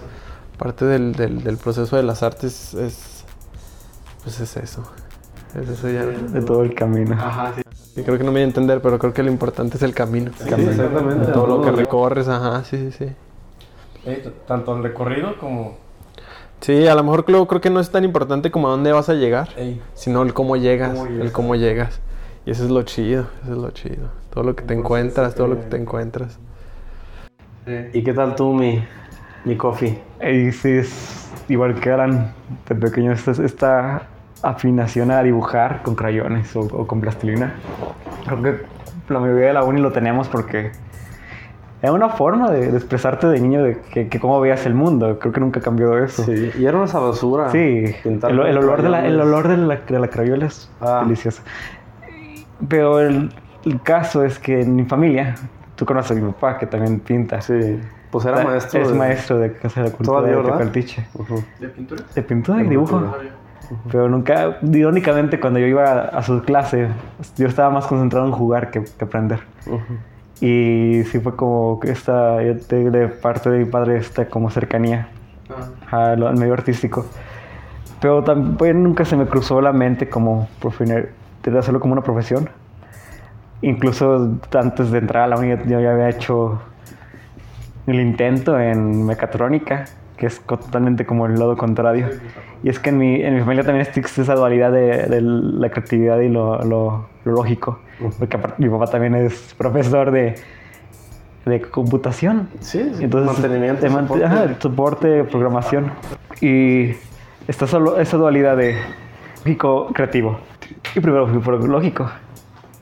Parte 0.57 0.85
del, 0.85 1.13
del, 1.13 1.45
del 1.45 1.57
proceso 1.59 1.97
de 1.97 2.03
las 2.03 2.25
artes 2.25 2.75
es, 2.75 3.25
pues 4.25 4.41
es 4.41 4.57
eso. 4.57 4.83
Es 5.55 5.69
eso 5.69 5.89
ya. 5.89 6.05
De 6.05 6.43
todo 6.43 6.63
el 6.63 6.75
camino. 6.75 7.15
Ajá, 7.15 7.53
sí. 7.55 7.63
Y 8.01 8.03
creo 8.03 8.19
que 8.19 8.25
no 8.25 8.31
me 8.31 8.39
voy 8.39 8.43
a 8.43 8.45
entender, 8.45 8.81
pero 8.81 8.99
creo 8.99 9.13
que 9.13 9.23
lo 9.23 9.31
importante 9.31 9.77
es 9.77 9.83
el 9.83 9.95
camino. 9.95 10.31
Sí, 10.37 10.49
exactamente. 10.49 11.27
De 11.27 11.33
todo 11.33 11.47
lo 11.47 11.63
que 11.63 11.71
recorres, 11.71 12.29
ajá, 12.29 12.65
sí, 12.65 12.91
sí, 12.91 12.93
sí. 12.93 13.13
Eh, 14.05 14.33
Tanto 14.47 14.77
el 14.77 14.83
recorrido 14.83 15.39
como. 15.39 15.77
Sí, 16.61 16.87
a 16.89 16.95
lo 16.95 17.03
mejor 17.05 17.25
creo, 17.25 17.47
creo 17.47 17.61
que 17.61 17.71
no 17.71 17.81
es 17.81 17.91
tan 17.91 18.05
importante 18.05 18.51
como 18.51 18.69
a 18.69 18.71
dónde 18.73 18.93
vas 18.93 19.09
a 19.09 19.15
llegar, 19.15 19.49
Ey. 19.57 19.81
sino 19.95 20.23
el 20.23 20.35
cómo 20.35 20.57
llegas, 20.57 20.91
Cómo 20.91 21.07
llegas. 21.07 21.25
el 21.27 21.33
cómo 21.33 21.55
llegas. 21.55 22.01
Y 22.47 22.51
eso 22.51 22.65
es 22.65 22.71
lo 22.71 22.83
chido, 22.83 23.27
eso 23.45 23.53
es 23.53 23.59
lo 23.59 23.71
chido. 23.71 24.09
Todo 24.31 24.45
lo 24.45 24.57
que 24.57 24.65
te 24.65 24.75
encuentras, 24.75 25.35
todo 25.35 25.47
lo 25.49 25.57
que 25.61 25.67
te 25.67 25.77
encuentras. 25.77 26.39
¿Y 27.93 28.03
qué 28.03 28.13
tal 28.15 28.35
tú, 28.35 28.53
mi, 28.55 28.83
mi 29.45 29.57
coffee? 29.57 30.01
Y 30.27 30.51
sí, 30.53 30.71
es 30.71 31.29
igual 31.49 31.79
que 31.79 31.91
eran 31.91 32.33
de 32.69 32.75
pequeño 32.75 33.13
esta, 33.13 33.33
esta 33.33 34.03
afinación 34.43 35.11
a 35.11 35.23
dibujar 35.23 35.83
con 35.83 35.95
crayones 35.95 36.55
o, 36.57 36.61
o 36.61 36.87
con 36.87 37.01
plastilina. 37.01 37.55
Creo 38.25 38.43
que 38.43 38.63
la 39.13 39.21
mayoría 39.21 39.49
de 39.49 39.53
la 39.53 39.65
uni 39.65 39.81
lo 39.81 39.93
teníamos 39.93 40.29
porque 40.29 40.73
era 41.81 41.93
una 41.93 42.09
forma 42.09 42.51
de, 42.51 42.71
de 42.73 42.77
expresarte 42.77 43.27
de 43.29 43.41
niño 43.41 43.63
de 43.63 43.79
que, 43.93 44.09
que 44.09 44.19
cómo 44.21 44.41
veías 44.41 44.67
el 44.67 44.75
mundo. 44.75 45.19
Creo 45.21 45.33
que 45.33 45.41
nunca 45.41 45.61
cambió 45.61 45.97
eso. 46.03 46.25
Sí, 46.25 46.51
y 46.59 46.65
era 46.67 46.77
una 46.77 46.89
sabrosura. 46.89 47.51
Sí, 47.51 47.85
el, 48.05 48.25
olor 48.59 48.83
de 48.83 48.89
la, 48.89 49.07
el 49.07 49.21
olor 49.21 49.47
de 49.49 49.57
la, 49.57 49.77
de 49.77 49.99
la 50.01 50.09
crayola 50.09 50.47
es 50.47 50.71
Ah. 50.81 51.03
delicioso. 51.05 51.43
Pero 52.69 52.99
el, 53.01 53.33
el 53.65 53.81
caso 53.83 54.25
es 54.25 54.39
que 54.39 54.61
en 54.63 54.75
mi 54.75 54.85
familia, 54.85 55.37
tú 55.77 55.85
conoces 55.87 56.13
a 56.17 56.21
mi 56.21 56.33
papá 56.33 56.59
que 56.59 56.67
también 56.67 56.99
pinta. 57.01 57.41
Sí, 57.41 57.79
pues 58.11 58.25
era 58.25 58.43
maestro. 58.43 58.81
Es 58.83 58.89
de- 58.89 58.95
maestro 58.95 59.39
de 59.39 59.53
Casa 59.53 59.83
de 59.83 59.91
la 59.91 59.95
Cultura 59.97 60.19
Todavía, 60.21 60.37
de. 60.37 60.65
¿De 61.61 61.69
pintura? 61.69 62.03
De 62.15 62.23
pintura 62.23 62.61
y 62.61 62.65
De 62.65 62.71
dibujo. 62.71 62.99
pintura. 62.99 63.19
Pero 63.93 64.09
nunca, 64.09 64.57
irónicamente, 64.63 65.39
cuando 65.39 65.59
yo 65.59 65.67
iba 65.67 66.01
a 66.01 66.23
su 66.23 66.43
clase, 66.43 66.89
yo 67.37 67.47
estaba 67.47 67.69
más 67.71 67.87
concentrado 67.87 68.25
en 68.27 68.33
jugar 68.33 68.71
que, 68.71 68.83
que 68.83 69.05
aprender. 69.05 69.41
Ujú. 69.67 69.79
Y 70.41 71.03
sí 71.11 71.19
fue 71.19 71.35
como 71.35 71.81
que 71.81 71.91
esta, 71.91 72.43
yo 72.43 72.57
te- 72.59 72.91
de 72.91 73.09
parte 73.09 73.51
de 73.51 73.59
mi 73.59 73.65
padre, 73.65 73.97
esta 73.99 74.27
como 74.29 74.51
cercanía 74.51 75.09
a 75.91 76.15
lo- 76.17 76.29
al 76.29 76.37
medio 76.37 76.53
artístico. 76.53 77.07
Pero 78.01 78.23
también 78.23 78.83
nunca 78.85 79.05
se 79.05 79.17
me 79.17 79.27
cruzó 79.27 79.61
la 79.61 79.73
mente 79.73 80.09
como 80.09 80.49
de 81.43 81.59
hacerlo 81.59 81.81
como 81.81 81.93
una 81.95 82.03
profesión. 82.03 82.49
Incluso 83.63 84.37
antes 84.55 84.91
de 84.93 84.99
entrar 84.99 85.25
a 85.25 85.27
la 85.27 85.37
universidad 85.37 85.71
yo 85.71 85.81
ya 85.81 85.93
había 85.93 86.09
hecho 86.11 86.61
el 87.89 87.99
intento 88.01 88.59
en 88.61 89.05
mecatrónica, 89.05 89.87
que 90.17 90.27
es 90.27 90.41
totalmente 90.43 91.07
como 91.07 91.27
el 91.27 91.39
lado 91.39 91.57
contrario. 91.57 92.09
Y 92.63 92.69
es 92.69 92.79
que 92.79 92.91
en 92.91 92.99
mi, 92.99 93.23
en 93.23 93.35
mi 93.35 93.41
familia 93.41 93.65
también 93.65 93.87
existe 93.87 94.23
esa 94.23 94.35
dualidad 94.35 94.71
de, 94.71 95.07
de 95.07 95.21
la 95.23 95.71
creatividad 95.71 96.21
y 96.21 96.29
lo, 96.29 96.63
lo- 96.65 97.07
lo 97.25 97.33
lógico. 97.33 97.81
Porque 98.19 98.37
aparte, 98.37 98.63
mi 98.63 98.69
papá 98.69 98.87
también 98.87 99.15
es 99.15 99.55
profesor 99.59 100.11
de, 100.11 100.37
de 101.47 101.61
computación. 101.63 102.49
Sí, 102.61 102.81
Entonces, 103.01 103.33
mantenimiento. 103.33 103.83
de 103.83 103.91
soporte. 103.91 104.25
ajá, 104.25 104.47
soporte, 104.61 105.25
programación. 105.25 105.91
Y 106.41 106.93
está 107.49 107.67
solo 107.67 107.99
esa 107.99 108.17
dualidad 108.17 108.57
de 108.57 108.77
lógico 109.45 109.89
creativo. 109.93 110.39
Y 110.95 111.01
primero 111.01 111.27
fui 111.27 111.39
por 111.41 111.63
lógico. 111.69 112.11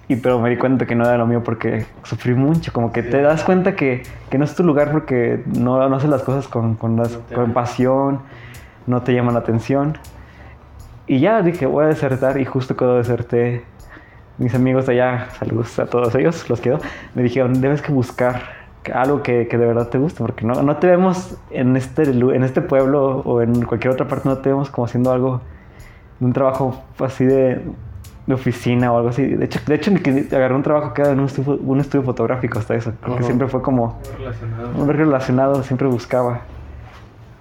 Y 0.09 0.17
pero 0.17 0.39
me 0.39 0.51
di 0.51 0.57
cuenta 0.57 0.87
que 0.87 0.95
no 0.95 1.05
era 1.05 1.17
lo 1.19 1.27
mío 1.27 1.43
porque 1.43 1.87
sufrí 2.05 2.35
mucho. 2.35 2.73
Como 2.73 2.93
que 2.93 3.03
te 3.03 3.21
das 3.23 3.43
cuenta 3.43 3.75
que, 3.75 4.03
que 4.31 4.39
no 4.39 4.45
es 4.45 4.55
tu 4.55 4.63
lugar 4.63 4.93
porque 4.93 5.43
no, 5.47 5.89
no 5.89 5.97
haces 5.97 6.11
las 6.11 6.23
cosas 6.23 6.47
con, 6.47 6.75
con, 6.77 6.97
las- 6.97 7.19
con 7.35 7.53
pasión, 7.53 8.21
no 8.87 9.03
te 9.03 9.15
llaman 9.15 9.35
la 9.35 9.41
atención. 9.41 9.99
Y 11.09 11.19
ya 11.21 11.43
dije, 11.43 11.67
voy 11.67 11.85
a 11.85 11.89
desertar. 11.89 12.39
Y 12.41 12.45
justo 12.45 12.77
cuando 12.77 12.97
deserté, 12.99 13.65
mis 14.39 14.55
amigos 14.55 14.87
de 14.87 14.93
allá, 14.93 15.29
saludos 15.39 15.79
a 15.79 15.87
todos 15.87 16.15
ellos, 16.15 16.49
los 16.49 16.61
quiero, 16.61 16.79
me 17.15 17.23
dijeron, 17.23 17.61
debes 17.61 17.83
que 17.83 17.93
buscar 17.93 18.43
algo 18.95 19.23
que, 19.23 19.49
que 19.49 19.59
de 19.59 19.67
verdad 19.67 19.89
te 19.89 19.99
guste, 19.99 20.23
porque 20.23 20.45
no, 20.47 20.63
no 20.63 20.77
te 20.77 20.87
vemos 20.87 21.37
en 21.51 21.77
este, 21.77 22.03
en 22.03 22.45
este 22.45 22.61
pueblo 22.61 23.19
o 23.21 23.43
en 23.43 23.65
cualquier 23.65 23.93
otra 23.93 24.07
parte, 24.07 24.29
no 24.29 24.39
te 24.39 24.51
vemos 24.51 24.71
como 24.71 24.85
haciendo 24.85 25.13
algo, 25.13 25.41
un 26.21 26.33
trabajo 26.33 26.85
así 26.99 27.25
de, 27.25 27.63
de 28.27 28.35
oficina 28.35 28.93
o 28.93 28.97
algo 28.99 29.11
así. 29.11 29.25
De 29.25 29.45
hecho, 29.45 29.61
de 29.67 29.75
hecho 29.75 29.91
agarré 30.35 30.55
un 30.55 30.63
trabajo 30.63 30.93
que 30.95 31.03
era 31.03 31.13
en 31.13 31.21
un 31.21 31.27
estudio, 31.27 31.59
un 31.63 31.81
estudio 31.81 32.05
fotográfico 32.05 32.59
hasta 32.59 32.75
eso, 32.75 32.93
porque 33.05 33.25
siempre 33.25 33.49
fue 33.49 33.63
como 33.63 33.99
un 34.77 34.89
relacionado, 34.89 35.63
siempre 35.63 35.89
buscaba. 35.89 36.43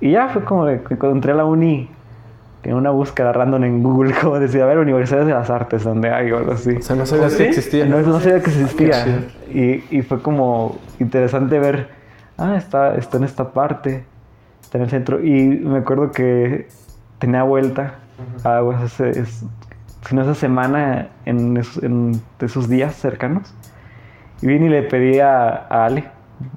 Y 0.02 0.12
ya 0.12 0.30
fue 0.30 0.44
como 0.44 0.66
que 0.66 0.98
cuando 0.98 1.12
entré 1.12 1.32
a 1.32 1.36
la 1.36 1.46
uni, 1.46 1.90
en 2.66 2.74
una 2.74 2.90
búsqueda 2.90 3.32
random 3.32 3.64
en 3.64 3.84
Google, 3.84 4.14
como 4.22 4.40
decía, 4.40 4.64
a 4.64 4.68
ver, 4.68 4.80
universidades 4.80 5.28
de 5.28 5.34
las 5.34 5.50
artes, 5.50 5.84
donde 5.84 6.10
hay 6.12 6.32
o 6.32 6.38
algo 6.38 6.52
así. 6.54 6.76
O 6.76 6.82
sea, 6.82 6.96
no 6.96 7.06
sabías 7.06 7.32
¿Sí? 7.34 7.38
que 7.38 7.50
existía. 7.50 7.86
No, 7.86 8.02
no 8.02 8.20
sabía 8.20 8.42
que 8.42 8.50
existía. 8.50 9.06
Qué 9.52 9.84
Y, 9.92 9.98
y 9.98 10.02
fue 10.02 10.22
como 10.22 10.78
interesante 11.00 11.60
ver, 11.60 11.90
ah, 12.38 12.56
está, 12.58 12.96
está 12.96 13.18
en 13.18 13.24
esta 13.24 13.52
parte, 13.54 14.04
está 14.62 14.78
en 14.80 14.84
el 14.86 14.90
centro. 14.90 15.24
Y 15.24 15.32
me 15.48 15.78
acuerdo 15.80 16.12
que 16.12 16.68
tenía 17.20 17.44
vuelta 17.44 17.96
a 18.44 18.62
pues, 18.64 18.82
ese- 18.82 19.20
es- 19.22 19.46
si 20.08 20.16
no 20.16 20.22
esa 20.24 20.36
semana 20.36 21.08
en, 21.26 21.58
esos- 21.58 21.84
en 21.84 22.20
esos 22.40 22.68
días 22.70 22.96
cercanos. 22.96 23.54
Y 24.42 24.48
vine 24.48 24.66
y 24.66 24.70
le 24.70 24.84
pedí 24.84 25.20
a, 25.20 25.66
a 25.70 25.86
Ale, 25.86 26.06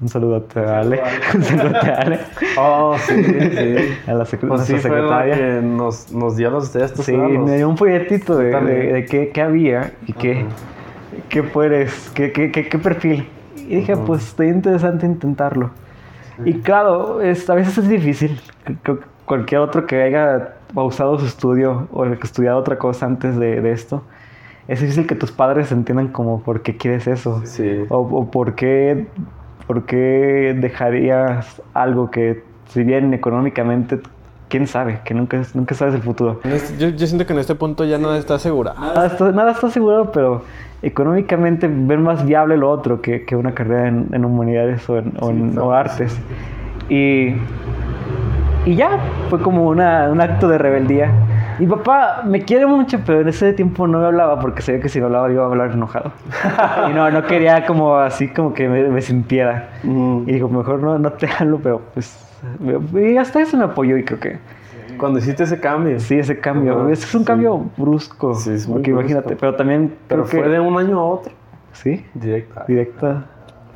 un 0.01 0.07
saludote 0.07 0.59
a 0.59 0.79
Ale, 0.79 1.01
un 1.35 1.43
saludote 1.43 1.91
a 1.91 1.95
Ale, 2.01 2.19
Oh, 2.57 2.95
sí, 2.97 3.23
sí. 3.23 3.75
a 4.07 4.13
la 4.13 4.25
Pues 4.25 4.29
sí, 4.29 4.45
nuestra 4.45 4.65
fue 4.65 4.67
la 4.67 4.79
secretaria. 4.81 5.35
que 5.35 5.61
nos, 5.61 6.11
nos 6.11 6.35
dio 6.35 6.49
los 6.49 6.71
textos. 6.71 7.05
Sí, 7.05 7.15
me 7.15 7.57
dio 7.57 7.69
un 7.69 7.77
folletito 7.77 8.37
de, 8.37 8.51
también. 8.51 8.79
de, 8.79 8.93
de 8.93 9.05
qué, 9.05 9.29
qué 9.29 9.41
había 9.41 9.93
y 10.05 10.13
qué, 10.13 10.45
qué 11.29 11.43
puedes, 11.43 12.09
qué, 12.11 12.31
qué, 12.31 12.51
qué, 12.51 12.77
perfil. 12.79 13.27
Y 13.55 13.75
dije, 13.77 13.95
pues 13.97 14.23
está 14.23 14.45
interesante 14.45 15.05
intentarlo. 15.05 15.71
Y 16.45 16.53
claro, 16.61 17.21
es, 17.21 17.49
a 17.49 17.55
veces 17.55 17.77
es 17.77 17.89
difícil. 17.89 18.39
Creo 18.83 18.99
que 18.99 19.05
cualquier 19.25 19.61
otro 19.61 19.85
que 19.85 20.01
haya 20.01 20.55
pausado 20.73 21.19
su 21.19 21.25
estudio 21.25 21.87
o 21.91 22.03
que 22.03 22.17
estudiado 22.23 22.57
otra 22.57 22.77
cosa 22.77 23.05
antes 23.05 23.37
de, 23.37 23.61
de 23.61 23.71
esto, 23.71 24.03
es 24.67 24.81
difícil 24.81 25.07
que 25.07 25.15
tus 25.15 25.31
padres 25.31 25.71
entiendan 25.71 26.09
como 26.09 26.41
por 26.41 26.61
qué 26.61 26.77
quieres 26.77 27.07
eso. 27.07 27.41
Sí. 27.43 27.85
O, 27.89 27.97
o 27.99 28.31
por, 28.31 28.55
qué, 28.55 29.07
por 29.69 29.83
qué 29.85 30.57
dejarías 30.59 31.61
algo 31.75 32.09
que, 32.09 32.41
si 32.69 32.81
bien 32.83 33.13
económicamente, 33.13 33.99
quién 34.47 34.65
sabe, 34.65 35.01
que 35.05 35.13
nunca, 35.13 35.39
nunca 35.53 35.75
sabes 35.75 35.93
el 35.93 36.01
futuro. 36.01 36.39
Este- 36.43 36.75
yo, 36.79 36.89
yo 36.89 37.05
siento 37.05 37.27
que 37.27 37.33
en 37.33 37.39
este 37.39 37.53
punto 37.53 37.85
ya 37.85 37.99
nada 37.99 38.17
está 38.17 38.33
asegurado. 38.33 38.79
Nada 38.79 39.05
está, 39.05 39.31
nada 39.31 39.51
está 39.51 39.67
asegurado, 39.67 40.11
pero 40.11 40.41
económicamente 40.81 41.67
ven 41.71 42.01
más 42.01 42.25
viable 42.25 42.57
lo 42.57 42.71
otro 42.71 42.99
que, 42.99 43.25
que 43.25 43.35
una 43.35 43.53
carrera 43.53 43.89
en, 43.89 44.07
en 44.11 44.25
humanidades 44.25 44.89
o, 44.89 44.97
en, 44.97 45.13
o 45.19 45.29
en- 45.29 45.55
o 45.59 45.71
artes. 45.71 46.17
Y, 46.89 47.35
y 48.65 48.75
ya, 48.75 48.97
fue 49.29 49.39
como 49.39 49.67
una, 49.67 50.09
un 50.09 50.19
acto 50.19 50.47
de 50.47 50.57
rebeldía. 50.57 51.11
Mi 51.59 51.67
papá 51.67 52.23
me 52.25 52.43
quiere 52.43 52.65
mucho, 52.65 52.99
pero 53.05 53.21
en 53.21 53.27
ese 53.27 53.53
tiempo 53.53 53.85
no 53.87 53.99
me 53.99 54.05
hablaba 54.05 54.39
porque 54.39 54.61
sabía 54.61 54.81
que 54.81 54.89
si 54.89 54.99
me 54.99 55.05
hablaba 55.05 55.31
iba 55.31 55.43
a 55.43 55.47
hablar 55.47 55.71
enojado. 55.71 56.11
y 56.89 56.93
no, 56.93 57.11
no 57.11 57.23
quería 57.25 57.65
como 57.65 57.97
así 57.97 58.29
como 58.29 58.53
que 58.53 58.67
me, 58.69 58.83
me 58.89 59.01
sintiera. 59.01 59.69
Mm. 59.83 60.23
Y 60.27 60.33
digo, 60.33 60.47
mejor 60.49 60.79
no, 60.81 60.97
no 60.97 61.11
te 61.13 61.27
hablo, 61.27 61.59
pero 61.61 61.81
pues... 61.93 62.25
Y 62.93 63.17
hasta 63.17 63.41
eso 63.41 63.57
me 63.57 63.65
apoyó 63.65 63.97
y 63.97 64.03
creo 64.05 64.19
que... 64.19 64.39
Cuando 64.97 65.19
hiciste 65.19 65.43
ese 65.43 65.59
cambio. 65.59 65.99
Sí, 65.99 66.15
ese 66.19 66.39
cambio. 66.39 66.81
Ajá, 66.81 66.91
es 66.91 67.13
un 67.13 67.21
sí. 67.21 67.25
cambio 67.25 67.69
brusco. 67.77 68.33
Sí, 68.35 68.51
es 68.51 68.67
muy 68.67 68.75
porque 68.77 68.91
brusco. 68.91 69.01
imagínate, 69.11 69.35
pero 69.35 69.55
también 69.55 69.95
Pero 70.07 70.23
creo 70.23 70.41
fue 70.41 70.49
que. 70.49 70.49
de 70.55 70.59
un 70.59 70.77
año 70.77 70.99
a 70.99 71.03
otro. 71.05 71.33
Sí, 71.73 72.05
Directa. 72.13 72.65
directa. 72.67 73.25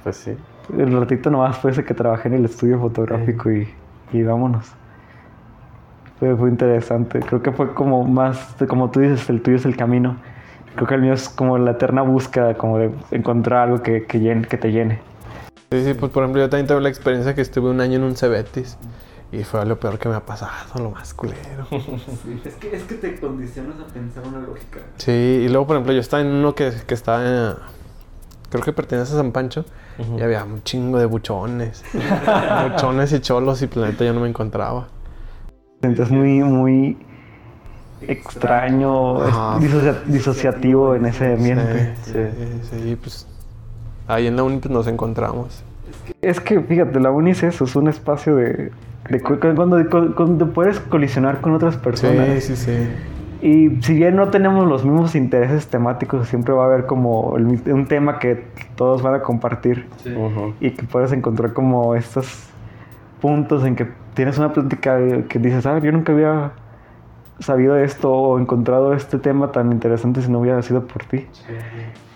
Pues 0.04 0.18
sí. 0.18 0.36
El 0.78 0.98
ratito 1.00 1.30
nomás 1.30 1.58
fue 1.58 1.72
ese 1.72 1.84
que 1.86 1.94
trabajé 1.94 2.28
en 2.28 2.36
el 2.36 2.46
estudio 2.46 2.80
fotográfico 2.80 3.52
y, 3.52 3.70
y 4.12 4.24
vámonos. 4.24 4.74
Fue, 6.24 6.38
fue 6.38 6.50
interesante. 6.50 7.20
Creo 7.20 7.42
que 7.44 7.52
fue 7.52 7.74
como 7.74 8.06
más, 8.06 8.56
como 8.70 8.90
tú 8.92 9.02
dices, 9.02 9.30
el 9.30 9.42
tuyo 9.42 9.58
es 9.58 9.66
el 9.66 9.76
camino. 9.76 10.16
Creo 10.76 10.88
que 10.88 10.96
el 10.96 11.02
mío 11.02 11.12
es 11.12 11.28
como 11.28 11.58
la 11.58 11.72
eterna 11.72 12.02
búsqueda, 12.02 12.54
como 12.54 12.78
de 12.78 12.92
encontrar 13.12 13.68
algo 13.68 13.84
que, 13.84 14.06
que, 14.06 14.20
llene- 14.22 14.48
que 14.48 14.58
te 14.58 14.72
llene. 14.72 15.02
Sí, 15.70 15.84
sí, 15.84 15.94
pues 15.96 16.14
por 16.14 16.24
ejemplo, 16.24 16.42
yo 16.42 16.50
también 16.50 16.68
tuve 16.68 16.80
la 16.80 16.88
experiencia 16.88 17.36
que 17.36 17.42
estuve 17.42 17.70
un 17.70 17.82
año 17.82 17.98
en 17.98 18.04
un 18.06 18.16
Cebetis. 18.16 18.78
Y 19.34 19.44
fue 19.44 19.66
lo 19.66 19.78
peor 19.82 20.00
que 20.00 20.08
me 20.08 20.16
ha 20.16 20.22
pasado, 20.26 20.82
lo 20.82 20.92
más 20.92 21.14
culero. 21.14 21.68
Es, 22.46 22.56
que, 22.56 22.74
es 22.74 22.84
que 22.84 22.96
te 22.96 23.20
condicionas 23.20 23.76
a 23.82 23.94
pensar 23.94 24.24
una 24.26 24.40
lógica. 24.40 24.80
Sí, 25.00 25.12
y 25.12 25.50
luego, 25.50 25.68
por 25.68 25.76
ejemplo, 25.76 25.92
yo 25.92 26.00
estaba 26.00 26.22
en 26.22 26.30
uno 26.30 26.56
que, 26.56 26.72
que 26.88 26.94
estaba 26.94 27.22
en- 27.28 27.56
creo 28.50 28.64
que 28.64 28.72
pertenece 28.72 29.12
a 29.14 29.18
San 29.18 29.34
Pancho, 29.34 29.66
y 30.18 30.22
había 30.22 30.46
un 30.46 30.64
chingo 30.64 31.00
de 31.00 31.06
buchones. 31.06 31.84
buchones 32.72 33.12
y 33.12 33.20
cholos 33.20 33.62
y 33.62 33.68
planeta 33.68 34.06
yo 34.06 34.14
no 34.14 34.22
me 34.22 34.30
encontraba. 34.30 34.88
Entonces 35.84 36.12
muy, 36.16 36.40
muy 36.44 36.98
extraño, 38.08 39.20
disocia- 39.60 40.02
disociativo 40.06 40.96
en 40.96 41.06
ese 41.06 41.34
ambiente. 41.34 41.94
Sí, 42.04 42.12
sí, 42.14 42.80
sí, 42.84 42.96
pues 43.02 43.28
ahí 44.08 44.28
en 44.28 44.36
la 44.36 44.44
uni 44.44 44.58
pues, 44.58 44.72
nos 44.72 44.88
encontramos. 44.88 45.64
Es 46.22 46.40
que, 46.40 46.60
fíjate, 46.62 47.00
la 47.00 47.12
uni 47.12 47.32
es 47.32 47.44
eso, 47.44 47.66
es 47.66 47.76
un 47.76 47.88
espacio 47.88 48.36
de... 48.36 48.72
de 49.10 49.22
cu- 49.22 49.40
cu- 49.40 49.56
cuando, 49.56 49.78
cu- 49.90 50.14
cuando 50.16 50.48
puedes 50.52 50.80
colisionar 50.80 51.40
con 51.42 51.54
otras 51.54 51.78
personas. 51.78 52.44
Sí, 52.44 52.56
sí, 52.56 52.66
sí. 52.66 52.88
Y 53.46 53.82
si 53.84 53.94
bien 53.96 54.16
no 54.16 54.30
tenemos 54.30 54.66
los 54.68 54.86
mismos 54.86 55.16
intereses 55.16 55.68
temáticos, 55.68 56.28
siempre 56.30 56.54
va 56.54 56.64
a 56.64 56.68
haber 56.68 56.86
como 56.86 57.36
el 57.38 57.60
un 57.74 57.88
tema 57.88 58.18
que 58.20 58.46
todos 58.76 59.02
van 59.02 59.16
a 59.16 59.22
compartir 59.22 59.86
Ujú. 60.06 60.54
y 60.62 60.72
que 60.72 60.84
puedes 60.84 61.12
encontrar 61.12 61.52
como 61.52 61.94
estos 61.96 62.46
puntos 63.20 63.66
en 63.66 63.76
que 63.76 63.88
tienes 64.14 64.38
una 64.38 64.54
plática 64.54 64.98
que 65.28 65.40
dices, 65.40 65.66
ah, 65.66 65.80
yo 65.80 65.92
nunca 65.92 66.12
había 66.14 66.52
sabido 67.40 67.76
esto 67.78 68.12
o 68.14 68.40
encontrado 68.40 68.94
este 68.94 69.18
tema 69.18 69.52
tan 69.52 69.72
interesante 69.72 70.22
si 70.22 70.32
no 70.32 70.40
hubiera 70.40 70.62
sido 70.62 70.86
por 70.86 71.04
ti. 71.06 71.26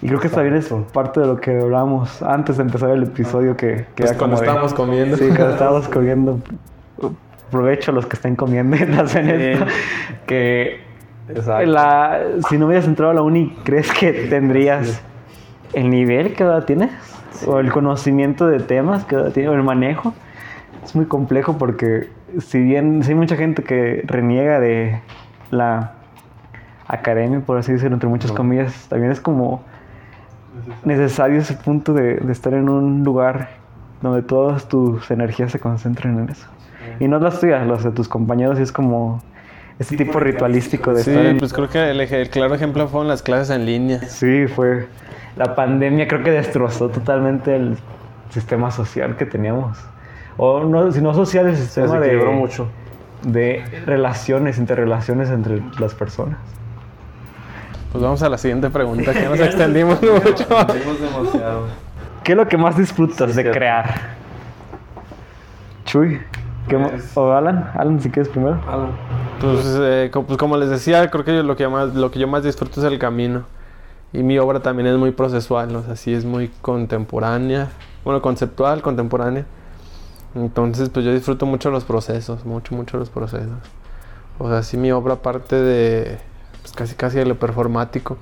Y 0.02 0.08
creo 0.08 0.20
que 0.20 0.30
también 0.30 0.56
es 0.56 0.72
parte 0.94 1.20
de 1.20 1.26
lo 1.28 1.38
que 1.42 1.60
hablábamos 1.60 2.22
antes 2.22 2.58
de 2.58 2.64
empezar 2.64 2.92
el 2.92 3.04
episodio 3.04 3.58
que, 3.58 3.86
que 3.96 4.04
Pues 4.04 4.12
era 4.12 4.18
cuando 4.20 4.38
de- 4.38 4.46
estábamos 4.46 4.74
comiendo. 4.74 5.18
Sí, 5.18 5.26
cuando 5.28 5.50
estábamos 5.54 5.88
comiendo. 5.88 6.40
Provecho 7.52 7.92
a 7.92 7.94
los 7.94 8.06
que 8.06 8.16
estén 8.18 8.36
comiendo 8.36 8.76
hacen 9.02 9.26
Sí. 9.26 9.32
esto. 9.38 9.66
Que 10.28 10.82
Exacto. 11.30 11.66
la, 11.72 12.20
si 12.50 12.58
no 12.58 12.68
hubieras 12.68 12.86
entrado 12.86 13.12
a 13.12 13.16
la 13.16 13.22
uni, 13.22 13.56
¿crees 13.64 13.92
que 13.92 14.12
tendrías 14.30 15.02
el 15.74 15.90
nivel 15.90 16.34
que 16.34 16.44
ahora 16.44 16.66
tienes? 16.66 16.92
¿O 17.48 17.60
el 17.60 17.72
conocimiento 17.72 18.48
de 18.48 18.60
temas 18.60 19.06
que 19.06 19.16
ahora 19.16 19.30
tienes? 19.32 19.52
¿O 19.52 19.56
el 19.56 19.64
manejo? 19.64 20.14
Es 20.88 20.96
muy 20.96 21.06
complejo 21.06 21.58
porque 21.58 22.10
si 22.40 22.62
bien 22.62 23.04
si 23.04 23.10
hay 23.10 23.16
mucha 23.16 23.36
gente 23.36 23.62
que 23.62 24.04
reniega 24.06 24.62
de 24.62 25.02
la 25.52 25.92
academia, 26.88 27.42
por 27.42 27.58
así 27.58 27.74
decirlo, 27.74 27.96
entre 27.96 28.08
muchas 28.08 28.32
comillas, 28.32 28.88
también 28.88 29.12
es 29.12 29.20
como 29.20 29.62
necesario 30.86 31.40
ese 31.40 31.56
punto 31.56 31.94
de, 31.94 32.16
de 32.16 32.32
estar 32.32 32.54
en 32.54 32.70
un 32.70 33.04
lugar 33.04 33.50
donde 34.02 34.22
todas 34.22 34.70
tus 34.70 35.12
energías 35.12 35.52
se 35.52 35.60
concentren 35.60 36.20
en 36.20 36.30
eso. 36.30 36.48
Y 37.02 37.10
no 37.10 37.20
las 37.20 37.42
tuyas, 37.42 37.68
las 37.68 37.84
de 37.84 37.92
tus 37.92 38.08
compañeros, 38.08 38.58
y 38.58 38.62
es 38.62 38.72
como 38.72 39.22
ese 39.80 39.98
tipo 39.98 40.22
ritualístico 40.22 40.94
de 40.94 41.04
Sí, 41.04 41.10
estar 41.10 41.26
en... 41.26 41.38
pues 41.38 41.52
creo 41.52 41.68
que 41.70 41.92
el, 41.92 42.00
el 42.00 42.30
claro 42.30 42.56
ejemplo 42.56 42.88
fueron 42.88 43.10
las 43.10 43.22
clases 43.22 43.54
en 43.54 43.66
línea. 43.66 44.00
Sí, 44.04 44.48
fue... 44.48 44.88
La 45.36 45.54
pandemia 45.54 46.08
creo 46.08 46.24
que 46.24 46.32
destrozó 46.32 46.88
totalmente 46.88 47.58
el 47.58 47.78
sistema 48.30 48.72
social 48.72 49.18
que 49.18 49.26
teníamos. 49.26 49.78
O 50.38 50.64
no, 50.64 50.92
si 50.92 51.02
no 51.02 51.14
social, 51.14 51.48
el 51.48 51.56
Se 51.56 51.64
sistema 51.64 52.00
de, 52.00 52.16
mucho. 52.18 52.68
de 53.24 53.64
relaciones, 53.86 54.58
interrelaciones 54.60 55.30
entre 55.30 55.62
las 55.80 55.94
personas. 55.96 56.38
Pues 57.92 58.04
vamos 58.04 58.22
a 58.22 58.30
la 58.30 58.38
siguiente 58.38 58.70
pregunta, 58.70 59.14
que 59.14 59.24
nos 59.28 59.40
extendimos 59.40 60.00
mucho. 60.02 60.46
Demasiado. 60.48 61.66
¿Qué 62.24 62.34
es 62.34 62.38
lo 62.38 62.48
que 62.48 62.58
más 62.58 62.78
disfrutas 62.78 63.18
Sí, 63.32 63.38
de 63.38 63.42
cierto. 63.44 63.52
crear? 63.58 64.18
Chuy, 65.86 66.20
¿qué 66.68 66.78
Pues- 66.78 67.16
o 67.16 67.32
Alan, 67.32 67.72
Alan 67.76 68.00
si 68.02 68.10
quieres 68.10 68.30
primero. 68.30 68.60
Alan. 68.68 68.90
Pues, 69.40 69.78
eh, 69.80 70.10
co- 70.12 70.24
pues 70.24 70.38
como 70.38 70.58
les 70.58 70.70
decía, 70.70 71.10
creo 71.10 71.24
que 71.24 71.36
yo 71.36 71.44
lo 71.44 71.56
que, 71.56 71.68
más, 71.68 71.94
lo 71.96 72.12
que 72.12 72.20
yo 72.20 72.28
más 72.28 72.44
disfruto 72.44 72.80
es 72.82 72.92
el 72.92 73.00
camino. 73.00 73.44
Y 74.14 74.24
mi 74.24 74.38
obra 74.40 74.60
también 74.62 74.88
es 74.88 74.98
muy 74.98 75.12
procesual, 75.12 75.76
o 75.76 75.84
sea, 75.84 75.96
sí 75.96 76.14
es 76.14 76.26
muy 76.26 76.50
contemporánea, 76.62 77.68
bueno, 78.04 78.22
conceptual, 78.22 78.82
contemporánea. 78.82 79.46
Entonces, 80.38 80.90
pues 80.90 81.04
yo 81.04 81.14
disfruto 81.14 81.46
mucho 81.46 81.72
los 81.72 81.84
procesos, 81.84 82.46
mucho, 82.46 82.76
mucho 82.76 82.98
los 82.98 83.10
procesos. 83.10 83.58
O 84.38 84.50
sea, 84.50 84.62
sí 84.62 84.78
mi 84.78 84.92
obra 84.92 85.18
parte 85.18 85.56
de, 85.56 86.20
pues 86.62 86.74
casi, 86.74 86.96
casi 86.96 87.18
de 87.18 87.26
lo 87.26 87.40
performático. 87.40 88.18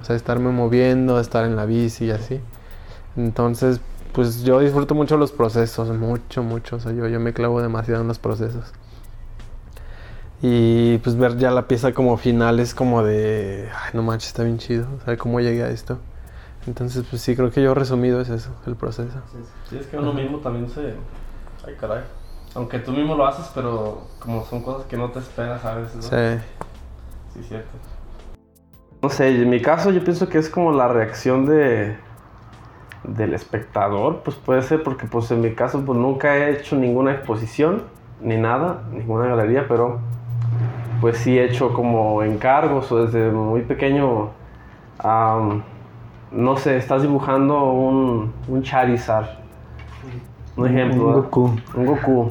O 0.00 0.04
sea, 0.04 0.14
estarme 0.14 0.50
moviendo, 0.50 1.18
estar 1.18 1.44
en 1.44 1.56
la 1.56 1.66
bici 1.66 2.06
y 2.06 2.10
así. 2.12 2.40
Entonces, 3.16 3.80
pues 4.12 4.44
yo 4.44 4.60
disfruto 4.60 4.94
mucho 4.94 5.16
los 5.16 5.32
procesos, 5.32 5.88
mucho, 5.90 6.42
mucho. 6.42 6.76
O 6.76 6.80
sea, 6.80 6.92
yo, 6.92 7.08
yo 7.08 7.18
me 7.18 7.32
clavo 7.32 7.60
demasiado 7.60 8.02
en 8.02 8.08
los 8.08 8.18
procesos. 8.20 8.72
Y 10.42 10.98
pues 10.98 11.16
ver 11.16 11.38
ya 11.38 11.50
la 11.50 11.66
pieza 11.66 11.92
como 11.92 12.16
final 12.16 12.60
es 12.60 12.74
como 12.74 13.02
de, 13.02 13.68
ay, 13.74 13.90
no 13.94 14.02
manches, 14.02 14.28
está 14.28 14.42
bien 14.44 14.58
chido, 14.58 14.86
o 15.00 15.04
sea, 15.04 15.16
cómo 15.16 15.40
llegué 15.40 15.62
a 15.62 15.70
esto. 15.70 15.98
Entonces, 16.66 17.04
pues 17.08 17.22
sí, 17.22 17.34
creo 17.34 17.50
que 17.50 17.62
yo 17.62 17.74
resumido 17.74 18.20
es 18.20 18.28
eso, 18.28 18.50
el 18.66 18.76
proceso. 18.76 19.18
Sí, 19.70 19.78
es 19.78 19.86
que 19.86 19.96
uno 19.96 20.12
mismo 20.12 20.38
también 20.38 20.68
se. 20.68 20.94
Ay, 21.66 21.74
caray. 21.74 22.02
Aunque 22.54 22.78
tú 22.78 22.92
mismo 22.92 23.14
lo 23.14 23.26
haces, 23.26 23.50
pero 23.54 24.02
como 24.18 24.44
son 24.44 24.62
cosas 24.62 24.86
que 24.86 24.96
no 24.96 25.10
te 25.10 25.18
esperas 25.18 25.64
a 25.64 25.74
veces, 25.74 25.96
¿no? 25.96 26.02
Sí. 26.02 26.42
Sí, 27.34 27.42
cierto. 27.42 27.70
No 29.02 29.10
sé, 29.10 29.28
en 29.28 29.50
mi 29.50 29.60
caso 29.60 29.90
yo 29.90 30.02
pienso 30.02 30.28
que 30.28 30.38
es 30.38 30.48
como 30.48 30.72
la 30.72 30.88
reacción 30.88 31.46
de 31.46 31.98
del 33.04 33.34
espectador, 33.34 34.22
pues 34.24 34.36
puede 34.36 34.62
ser 34.62 34.82
porque 34.82 35.06
pues 35.06 35.30
en 35.30 35.40
mi 35.40 35.54
caso 35.54 35.84
pues 35.84 35.96
nunca 35.96 36.36
he 36.36 36.50
hecho 36.50 36.74
ninguna 36.74 37.12
exposición 37.12 37.84
ni 38.20 38.36
nada, 38.36 38.82
ninguna 38.90 39.26
galería, 39.26 39.68
pero 39.68 40.00
pues 41.00 41.18
sí 41.18 41.38
he 41.38 41.44
hecho 41.44 41.72
como 41.72 42.22
encargos 42.24 42.90
o 42.90 43.04
desde 43.06 43.30
muy 43.30 43.62
pequeño 43.62 44.30
no 46.32 46.56
sé, 46.56 46.76
estás 46.76 47.02
dibujando 47.02 47.62
un, 47.72 48.32
un 48.48 48.62
Charizard. 48.62 49.45
Un 50.56 50.66
ejemplo. 50.68 51.06
Un. 51.06 51.12
Goku. 51.14 51.50
un 51.74 51.86
Goku. 51.86 52.28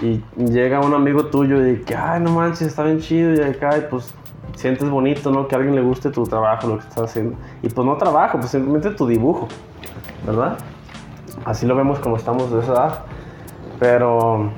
Y 0.00 0.22
llega 0.36 0.80
un 0.80 0.94
amigo 0.94 1.26
tuyo 1.26 1.66
y 1.66 1.80
que, 1.80 1.94
ay, 1.94 2.20
no 2.20 2.32
manches, 2.32 2.68
está 2.68 2.84
bien 2.84 3.00
chido. 3.00 3.34
Y 3.34 3.40
acá, 3.40 3.76
y 3.76 3.82
pues 3.90 4.14
sientes 4.54 4.88
bonito, 4.88 5.30
¿no? 5.30 5.48
Que 5.48 5.54
a 5.54 5.58
alguien 5.58 5.74
le 5.74 5.82
guste 5.82 6.10
tu 6.10 6.24
trabajo, 6.24 6.68
lo 6.68 6.78
que 6.78 6.84
estás 6.88 7.10
haciendo. 7.10 7.36
Y 7.62 7.68
pues 7.68 7.86
no 7.86 7.96
trabajo, 7.96 8.38
pues 8.38 8.50
simplemente 8.50 8.90
tu 8.90 9.06
dibujo, 9.06 9.48
¿verdad? 10.26 10.58
Así 11.44 11.66
lo 11.66 11.76
vemos 11.76 11.98
como 11.98 12.16
estamos 12.16 12.50
de 12.52 12.60
esa 12.60 12.72
edad. 12.72 12.98
Pero, 13.78 14.50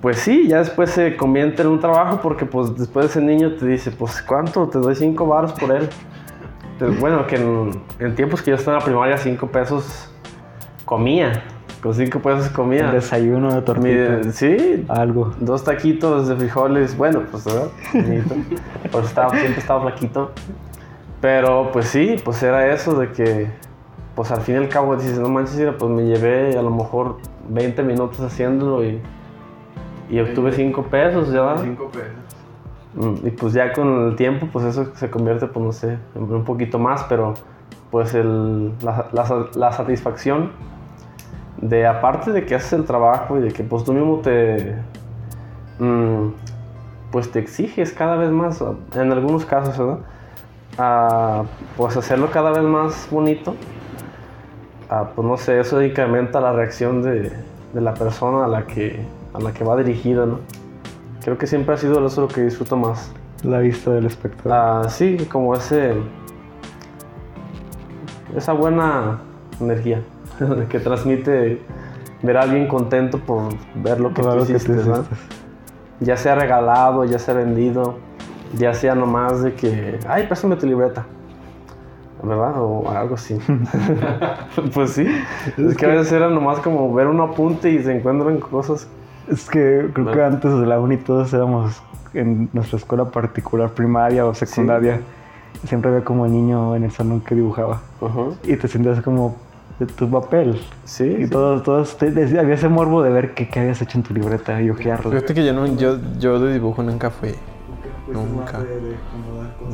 pues 0.00 0.18
sí, 0.18 0.48
ya 0.48 0.58
después 0.58 0.90
se 0.90 1.16
convierte 1.16 1.62
en 1.62 1.68
un 1.68 1.80
trabajo 1.80 2.20
porque 2.22 2.44
pues 2.44 2.76
después 2.76 3.06
ese 3.06 3.20
niño 3.20 3.54
te 3.54 3.66
dice, 3.66 3.90
pues 3.90 4.22
¿cuánto? 4.22 4.68
Te 4.68 4.78
doy 4.78 4.94
cinco 4.94 5.26
baros 5.26 5.52
por 5.52 5.72
él. 5.72 5.88
Bueno, 7.00 7.26
que 7.26 7.34
en, 7.36 7.82
en 7.98 8.14
tiempos 8.14 8.40
que 8.40 8.50
yo 8.50 8.56
estaba 8.56 8.76
en 8.76 8.80
la 8.80 8.84
primaria, 8.84 9.18
cinco 9.18 9.48
pesos 9.48 10.12
comía. 10.88 11.42
Con 11.82 11.92
cinco 11.94 12.18
pesos 12.20 12.48
comía. 12.48 12.90
Desayuno 12.90 13.50
de 13.50 13.56
Mi- 13.58 13.62
tortita. 13.64 14.32
sí, 14.32 14.84
Algo. 14.88 15.34
dos 15.38 15.62
taquitos 15.62 16.26
de 16.26 16.34
frijoles. 16.36 16.96
Bueno, 16.96 17.22
pues, 17.30 17.44
¿verdad? 17.44 17.68
Pues 18.90 19.04
estaba, 19.06 19.30
siempre 19.38 19.60
estaba 19.60 19.82
flaquito. 19.82 20.30
Pero, 21.20 21.70
pues 21.72 21.88
sí, 21.88 22.16
pues 22.24 22.42
era 22.42 22.72
eso 22.72 22.98
de 22.98 23.12
que, 23.12 23.48
pues 24.14 24.30
al 24.30 24.40
fin 24.40 24.54
y 24.54 24.58
al 24.58 24.68
cabo 24.68 24.96
dices, 24.96 25.18
no 25.18 25.28
manches, 25.28 25.56
mira, 25.58 25.76
pues 25.76 25.90
me 25.90 26.04
llevé 26.04 26.56
a 26.58 26.62
lo 26.62 26.70
mejor 26.70 27.18
20 27.50 27.82
minutos 27.82 28.20
haciéndolo 28.20 28.82
y, 28.84 29.00
y 30.10 30.20
obtuve 30.20 30.52
5 30.52 30.82
pesos, 30.84 31.30
¿ya? 31.32 31.56
Cinco 31.58 31.90
pesos. 31.90 32.08
Mm, 32.94 33.26
Y 33.26 33.30
pues 33.32 33.52
ya 33.52 33.72
con 33.72 34.08
el 34.08 34.16
tiempo, 34.16 34.48
pues 34.52 34.64
eso 34.64 34.86
se 34.94 35.10
convierte, 35.10 35.46
pues 35.48 35.64
no 35.66 35.72
sé, 35.72 35.98
en 36.14 36.22
un 36.22 36.44
poquito 36.44 36.78
más, 36.78 37.04
pero 37.08 37.34
pues 37.90 38.14
el, 38.14 38.72
la, 38.82 39.06
la- 39.12 39.46
la 39.54 39.72
satisfacción 39.72 40.50
de 41.60 41.86
aparte 41.86 42.32
de 42.32 42.44
que 42.44 42.54
haces 42.54 42.72
el 42.72 42.84
trabajo 42.84 43.38
y 43.38 43.40
de 43.40 43.52
que 43.52 43.64
pues 43.64 43.84
tú 43.84 43.92
mismo 43.92 44.18
te, 44.18 44.76
mm, 45.78 46.28
pues 47.10 47.30
te 47.30 47.40
exiges 47.40 47.92
cada 47.92 48.16
vez 48.16 48.30
más, 48.30 48.62
en 48.94 49.12
algunos 49.12 49.44
casos, 49.44 49.76
¿verdad? 49.78 49.98
A, 50.78 51.42
pues 51.76 51.96
hacerlo 51.96 52.30
cada 52.30 52.50
vez 52.50 52.62
más 52.62 53.08
bonito, 53.10 53.56
a, 54.88 55.08
pues 55.08 55.26
no 55.26 55.36
sé, 55.36 55.58
eso 55.58 55.82
incrementa 55.82 56.40
la 56.40 56.52
reacción 56.52 57.02
de, 57.02 57.32
de 57.72 57.80
la 57.80 57.94
persona 57.94 58.44
a 58.44 58.48
la 58.48 58.66
que, 58.66 59.04
a 59.34 59.40
la 59.40 59.52
que 59.52 59.64
va 59.64 59.76
dirigido, 59.76 60.26
¿no? 60.26 60.40
Creo 61.22 61.36
que 61.36 61.46
siempre 61.46 61.74
ha 61.74 61.76
sido 61.76 62.04
eso 62.06 62.20
lo 62.22 62.28
que 62.28 62.42
disfruto 62.42 62.76
más. 62.76 63.12
La 63.42 63.58
vista 63.58 63.90
del 63.90 64.06
espectador. 64.06 64.52
Ah, 64.52 64.88
sí, 64.88 65.16
como 65.30 65.54
ese. 65.54 65.94
Esa 68.34 68.52
buena 68.52 69.18
energía 69.60 70.00
que 70.68 70.80
transmite 70.80 71.60
ver 72.22 72.36
a 72.36 72.42
alguien 72.42 72.66
contento 72.66 73.18
por 73.18 73.42
ver 73.74 74.00
lo 74.00 74.12
que 74.12 74.22
tú 74.22 74.30
que 74.30 74.42
hiciste, 74.52 74.72
tú 74.72 74.78
¿verdad? 74.78 75.04
hiciste. 75.10 75.36
Ya 76.00 76.16
sea 76.16 76.34
regalado, 76.34 77.04
ya 77.04 77.18
sea 77.18 77.34
vendido, 77.34 77.96
ya 78.56 78.72
sea 78.74 78.94
nomás 78.94 79.42
de 79.42 79.54
que, 79.54 79.98
ay, 80.08 80.26
préstame 80.26 80.56
tu 80.56 80.66
libreta. 80.66 81.06
¿Verdad? 82.22 82.54
O 82.56 82.88
algo 82.90 83.14
así. 83.14 83.38
pues 84.74 84.90
sí. 84.92 85.06
Es, 85.56 85.76
que, 85.76 85.86
a 85.86 85.88
veces 85.90 86.12
era 86.12 86.28
nomás 86.28 86.58
como 86.60 86.92
ver 86.92 87.06
un 87.06 87.20
apunte 87.20 87.70
y 87.70 87.82
se 87.82 87.96
encuentran 87.96 88.38
cosas. 88.38 88.88
Es 89.28 89.48
que 89.48 89.90
creo 89.92 90.06
que 90.06 90.12
Bueno. 90.12 90.24
antes 90.24 90.58
de 90.58 90.66
la 90.66 90.80
uni 90.80 90.96
todos 90.96 91.32
éramos 91.32 91.80
en 92.14 92.48
nuestra 92.52 92.78
escuela 92.78 93.04
particular, 93.06 93.70
primaria 93.70 94.24
o 94.26 94.34
secundaria. 94.34 95.00
siempre 95.64 95.90
veía 95.90 96.04
como 96.04 96.26
niño 96.26 96.74
en 96.76 96.84
el 96.84 96.90
salón 96.90 97.20
que 97.20 97.34
dibujaba. 97.34 97.80
Ujú. 98.00 98.36
Y 98.44 98.56
te 98.56 98.68
sentías 98.68 99.00
como 99.02 99.36
de 99.78 99.86
tu 99.86 100.10
papel. 100.10 100.60
Sí. 100.84 101.04
Y 101.04 101.24
sí. 101.24 101.30
todos, 101.30 101.62
todos, 101.62 101.96
te- 101.96 102.10
te- 102.10 102.38
había 102.38 102.54
ese 102.54 102.68
morbo 102.68 103.02
de 103.02 103.10
ver 103.10 103.34
qué, 103.34 103.48
qué 103.48 103.60
habías 103.60 103.80
hecho 103.82 103.98
en 103.98 104.04
tu 104.04 104.12
libreta 104.14 104.60
y 104.60 104.70
ojearlo. 104.70 105.10
Fíjate 105.10 105.34
que 105.34 105.44
yo, 105.46 105.52
no, 105.52 105.66
yo, 105.66 105.98
yo 106.18 106.38
de 106.40 106.52
dibujo 106.54 106.82
nunca 106.82 107.10
fui. 107.10 107.34
Nunca. 108.08 108.60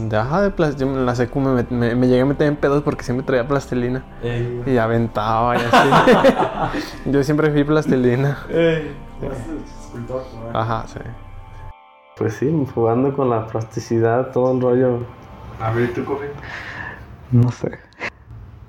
De, 0.09 0.17
ajá, 0.17 0.43
de 0.43 0.51
plas- 0.51 0.77
yo 0.77 0.87
en 0.89 1.07
la 1.07 1.15
secu 1.15 1.39
me, 1.39 1.65
me, 1.71 1.95
me 1.95 2.09
llegué 2.09 2.23
a 2.23 2.27
meter 2.27 2.49
en 2.49 2.57
pedos 2.57 2.83
porque 2.83 3.05
siempre 3.05 3.25
traía 3.25 3.47
plastilina. 3.47 4.05
Y 4.67 4.77
aventaba 4.77 5.55
y 5.57 5.61
así. 5.61 6.81
yo 7.07 7.23
siempre 7.23 7.51
fui 7.53 7.63
plastilina. 7.65 8.37
Ajá, 10.53 10.85
sí. 10.89 10.99
Pues 12.17 12.35
sí, 12.35 12.67
jugando 12.75 13.15
con 13.15 13.31
la 13.31 13.47
plasticidad, 13.47 14.33
todo 14.33 14.53
el 14.53 14.61
rollo. 14.61 14.99
A 15.61 15.71
ver, 15.71 15.93
¿tú 15.95 16.05
coges? 16.05 16.31
No 17.31 17.51
sé. 17.53 17.79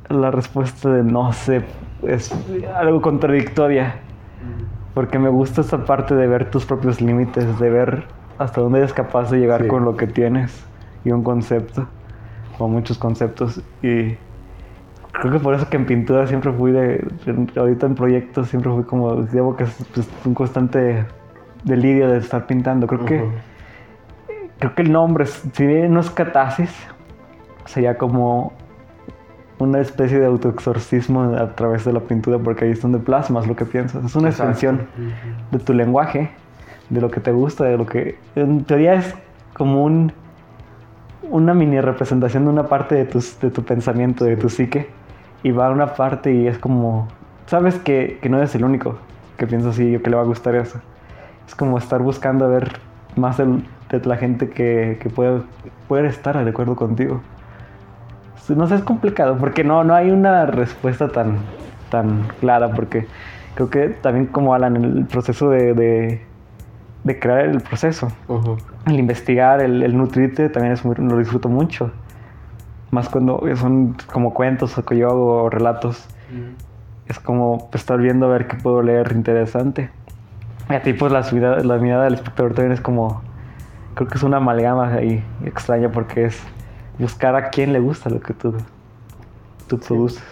La 0.10 0.32
respuesta 0.32 0.90
de 0.90 1.04
no 1.04 1.34
sé 1.34 1.64
es 2.04 2.34
algo 2.76 3.02
contradictoria. 3.02 3.96
Porque 4.94 5.20
me 5.20 5.30
gusta 5.30 5.62
esta 5.62 5.84
parte 5.84 6.16
de 6.16 6.28
ver 6.28 6.50
tus 6.50 6.66
propios 6.66 7.02
límites, 7.02 7.60
de 7.60 7.70
ver 7.70 8.06
hasta 8.38 8.62
dónde 8.62 8.80
eres 8.80 8.94
capaz 8.94 9.30
de 9.32 9.40
llegar 9.40 9.64
Sí. 9.64 9.68
con 9.68 9.84
lo 9.84 9.98
que 9.98 10.08
tienes 10.08 10.66
y 11.04 11.12
un 11.12 11.24
concepto, 11.24 11.88
o 12.60 12.68
muchos 12.68 12.98
conceptos. 12.98 13.62
Y 13.82 14.16
creo 15.12 15.34
que 15.34 15.40
por 15.40 15.54
eso 15.54 15.70
que 15.70 15.78
en 15.78 15.86
pintura 15.86 16.28
siempre 16.28 16.52
fui 16.54 16.72
de. 16.72 17.06
ahorita 17.58 17.88
en 17.88 17.96
proyectos 17.96 18.48
siempre 18.50 18.72
fui 18.72 18.84
como. 18.84 19.16
Debo 19.16 19.56
que 19.56 19.64
es 19.66 19.86
pues, 19.94 20.10
un 20.26 20.34
constante 20.34 21.06
delirio 21.64 22.10
de 22.10 22.20
estar 22.20 22.46
pintando. 22.48 22.88
Creo 22.88 23.06
que. 23.06 23.24
Creo 24.60 24.74
que 24.76 24.82
el 24.84 24.92
nombre, 24.94 25.26
si 25.26 25.66
bien 25.66 25.94
no 25.94 26.00
es 26.00 26.10
catarsis, 26.10 26.74
sería 27.66 27.98
como 27.98 28.54
una 29.58 29.80
especie 29.80 30.20
de 30.20 30.26
autoexorcismo 30.26 31.36
a 31.36 31.56
través 31.56 31.86
de 31.86 31.94
la 31.94 32.02
pintura, 32.02 32.38
porque 32.40 32.66
ahí 32.66 32.72
es 32.72 32.82
donde 32.82 33.00
plasmas 33.00 33.48
lo 33.48 33.56
que 33.56 33.66
piensas. 33.66 34.04
Es 34.04 34.16
una 34.16 34.30
Exacto. 34.30 34.52
extensión 34.52 34.88
de 35.52 35.60
tu 35.60 35.74
lenguaje, 35.74 36.30
de 36.90 37.02
lo 37.02 37.10
que 37.10 37.20
te 37.20 37.32
gusta, 37.32 37.64
de 37.64 37.78
lo 37.78 37.86
que 37.86 38.18
en 38.36 38.64
teoría 38.66 38.96
es 38.96 39.16
como 39.54 39.84
un 39.84 40.12
una 41.30 41.54
mini 41.54 41.82
representación 41.82 42.46
de 42.46 42.52
una 42.52 42.68
parte 42.68 42.96
de, 42.96 43.06
tus, 43.06 43.40
de 43.40 43.50
tu 43.50 43.64
pensamiento, 43.64 44.26
de 44.26 44.38
tu 44.38 44.50
psique, 44.50 44.90
y 45.44 45.52
va 45.52 45.68
a 45.68 45.70
una 45.72 45.94
parte 45.94 46.34
y 46.34 46.48
es 46.48 46.58
como, 46.58 47.08
sabes 47.48 47.76
que, 47.76 48.20
que 48.22 48.30
no 48.30 48.38
eres 48.38 48.56
el 48.56 48.64
único 48.64 48.98
que 49.38 49.48
piensa 49.48 49.70
así 49.70 49.96
o 49.96 50.02
que 50.02 50.10
le 50.10 50.16
va 50.16 50.22
a 50.22 50.26
gustar 50.26 50.56
eso. 50.56 50.80
Es 51.48 51.56
como 51.56 51.78
estar 51.78 52.02
buscando 52.02 52.46
a 52.46 52.48
ver 52.48 52.80
más 53.16 53.38
de 53.38 53.46
la 54.04 54.18
gente 54.18 54.50
que, 54.50 54.98
que 55.02 55.10
puede, 55.10 55.42
puede 55.88 56.08
estar 56.08 56.44
de 56.44 56.50
acuerdo 56.50 56.76
contigo. 56.76 57.22
No 58.50 58.68
sé, 58.68 58.76
es 58.76 58.84
complicado 58.84 59.38
porque 59.38 59.64
no, 59.64 59.84
no 59.84 59.96
hay 59.96 60.12
una 60.12 60.46
respuesta 60.46 61.10
tan, 61.10 61.38
tan 61.90 62.28
clara 62.40 62.72
porque 62.72 63.08
creo 63.56 63.70
que 63.70 63.90
también 63.90 64.28
como 64.28 64.54
Alan, 64.54 64.76
el 64.76 65.06
proceso 65.06 65.50
de, 65.50 65.74
de, 65.74 66.22
de 67.04 67.20
crear 67.20 67.40
el 67.40 67.62
proceso, 67.62 68.10
el 68.88 69.00
investigar, 69.00 69.62
el, 69.62 69.82
el 69.84 69.98
nutrirte 69.98 70.50
también 70.50 70.74
es 70.74 70.86
muy- 70.86 70.96
lo 70.98 71.18
disfruto 71.18 71.50
mucho. 71.50 71.92
Más 72.92 73.10
cuando 73.10 73.42
son 73.56 73.96
como 74.12 74.34
cuentos 74.34 74.78
o 74.78 74.86
que 74.86 74.98
yo 74.98 75.10
hago 75.10 75.50
relatos. 75.50 76.08
Es 77.08 77.20
como 77.20 77.70
estar 77.74 78.00
viendo 78.00 78.26
a 78.28 78.30
ver 78.30 78.48
qué 78.48 78.58
puedo 78.58 78.82
leer 78.82 79.12
interesante. 79.14 79.90
Y 80.70 80.74
a 80.74 80.82
ti 80.82 80.94
pues 80.94 81.12
la, 81.12 81.24
subida- 81.24 81.64
la 81.64 81.78
mirada 81.78 82.06
del 82.06 82.16
espectador 82.16 82.54
también 82.54 82.74
es 82.74 82.82
como... 82.82 83.22
Creo 83.96 84.08
que 84.08 84.18
es 84.18 84.24
una 84.24 84.38
amalgama 84.38 84.94
ahí 84.94 85.24
extraña 85.46 85.90
porque 85.90 86.26
es 86.26 86.42
buscar 87.00 87.36
a 87.36 87.50
quién 87.50 87.74
le 87.74 87.80
gusta 87.80 88.10
lo 88.10 88.20
que 88.20 88.34
tú, 88.34 88.54
tú 89.68 89.80
produces. 89.80 90.24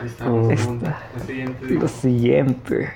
Ahí 0.00 0.06
está. 0.06 0.24
Esta- 0.52 0.98
El 1.16 1.22
siguiente. 1.26 1.70
Lo 1.70 1.88
siguiente. 1.88 2.90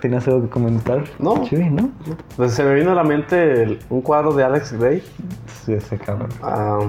¿Tienes 0.00 0.26
algo 0.28 0.42
que 0.42 0.48
comentar? 0.50 1.04
No. 1.18 1.46
Sí, 1.46 1.56
¿no? 1.56 1.90
Pues 2.36 2.52
se 2.52 2.62
me 2.64 2.74
vino 2.74 2.92
a 2.92 2.94
la 2.94 3.02
mente 3.04 3.62
el- 3.62 3.78
un 3.88 4.02
cuadro 4.02 4.32
de 4.34 4.44
Alex 4.44 4.72
Gray. 4.74 5.02
Sí, 5.64 5.72
ese 5.72 5.96
cabrón. 5.98 6.28
Ah, 6.42 6.80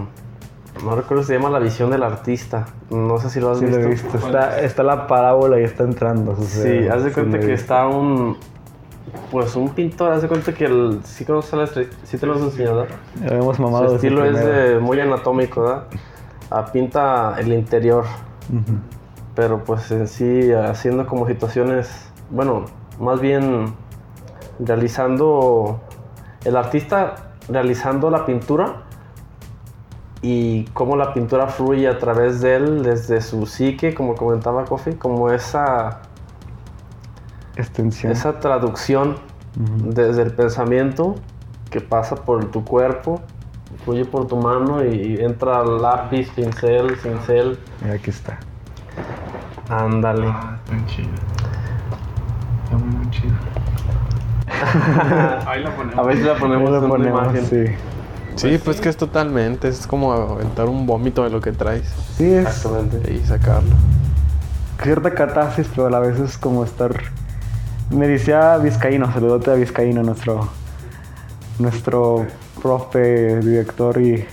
no 0.84 0.96
recuerdo 0.96 1.24
si 1.24 1.28
se 1.30 1.34
llama 1.36 1.50
La 1.50 1.60
visión 1.60 1.90
del 1.90 2.04
artista. 2.04 2.66
No 2.90 3.18
sé 3.18 3.30
si 3.30 3.40
lo 3.40 3.52
has 3.52 3.60
Sí, 3.60 3.66
lo 3.66 3.78
visto. 3.78 3.88
he 3.88 3.92
visto. 3.92 4.18
Está, 4.18 4.60
está 4.60 4.84
la 4.84 5.08
parábola 5.08 5.60
y 5.60 5.64
está 5.64 5.84
entrando. 5.84 6.32
o 6.34 6.36
sea, 6.44 6.64
Sí, 6.64 6.88
haz 6.90 7.04
de 7.04 7.10
sí 7.10 7.16
cuenta 7.16 7.38
lo 7.38 7.44
que 7.46 7.54
está 7.54 7.88
un. 7.88 8.38
Pues 9.32 9.56
un 9.56 9.70
pintor, 9.70 10.12
haz 10.12 10.22
de 10.22 10.28
cuenta 10.28 10.54
que 10.54 10.66
el. 10.66 11.02
Sí, 11.04 11.26
Gray? 11.26 11.90
sí 12.04 12.18
te 12.18 12.26
lo 12.26 12.36
has 12.36 12.42
enseñado. 12.42 12.88
Habíamos 13.26 13.60
mamado 13.60 13.90
Su 13.90 13.96
estilo 13.96 14.26
es 14.26 14.44
de 14.44 14.80
muy 14.80 15.00
anatómico, 15.00 15.62
¿verdad? 15.62 15.84
Ah, 16.50 16.66
pinta 16.72 17.36
el 17.40 17.52
interior, 17.52 18.06
pero 19.36 19.64
pues 19.64 19.92
en 19.92 20.08
sí 20.08 20.54
haciendo 20.54 21.06
como 21.06 21.28
situaciones, 21.28 22.10
bueno, 22.30 22.66
más 23.00 23.20
bien 23.20 23.74
realizando, 24.60 25.82
el 26.46 26.56
artista 26.56 27.34
realizando 27.50 28.10
la 28.10 28.26
pintura 28.26 28.84
y 30.22 30.64
cómo 30.74 30.96
la 30.96 31.14
pintura 31.14 31.48
fluye 31.48 31.88
a 31.88 31.98
través 31.98 32.42
de 32.42 32.56
él, 32.56 32.84
desde 32.84 33.22
su 33.22 33.46
psique, 33.46 33.94
como 33.94 34.16
comentaba 34.16 34.66
Kofi, 34.66 34.94
como 34.94 35.32
esa, 35.32 36.02
Extensión. 37.58 38.12
esa 38.12 38.40
traducción 38.40 39.18
Ujú. 39.60 39.92
desde 39.94 40.22
el 40.24 40.32
pensamiento 40.32 41.16
que 41.70 41.82
pasa 41.82 42.16
por 42.16 42.46
tu 42.52 42.64
cuerpo, 42.64 43.22
fluye 43.84 44.06
por 44.06 44.28
tu 44.28 44.38
mano 44.38 44.84
y 44.86 45.18
entra 45.20 45.64
lápiz, 45.64 46.30
pincel, 46.36 46.96
cincel. 46.98 47.58
Mira, 47.82 47.96
aquí 47.96 48.10
está. 48.10 48.38
Ándale. 49.70 50.28
Ah, 50.28 50.58
está 50.64 50.86
chido. 50.88 51.10
Está 52.64 52.78
muy, 52.78 53.10
chido. 53.10 53.34
Ahí 55.48 55.62
la 55.64 55.76
ponemos. 55.76 55.98
A 56.00 56.04
ver 56.04 56.18
si 56.18 56.24
la 56.24 56.36
ponemos 56.38 56.70
una 56.70 56.88
ponemos, 56.88 57.22
imagen. 57.24 57.46
Sí, 57.46 57.66
Sí, 58.36 58.60
pues 58.64 58.80
que 58.80 58.90
es 58.90 58.98
totalmente. 58.98 59.68
Es 59.68 59.88
como 59.88 60.14
aventar 60.14 60.68
un 60.68 60.86
vómito 60.86 61.24
de 61.24 61.32
lo 61.32 61.42
que 61.42 61.52
traes 61.52 61.88
sí 62.18 62.26
es 62.32 62.46
Exactamente. 62.48 63.12
y 63.14 63.26
sacarlo. 63.26 63.76
cierta 64.84 65.12
catarsis, 65.16 65.68
pero 65.76 65.88
a 65.88 65.90
la 65.90 66.00
vez 66.00 66.20
es 66.20 66.38
como 66.38 66.64
estar... 66.64 66.94
Me 67.90 68.08
decía 68.08 68.58
Vizcaíno, 68.58 69.12
saludote 69.14 69.52
a 69.52 69.54
Vizcaíno, 69.56 70.04
nuestro, 70.04 70.50
nuestro 71.60 72.26
profe, 72.62 73.40
director 73.40 74.02
y, 74.02 74.26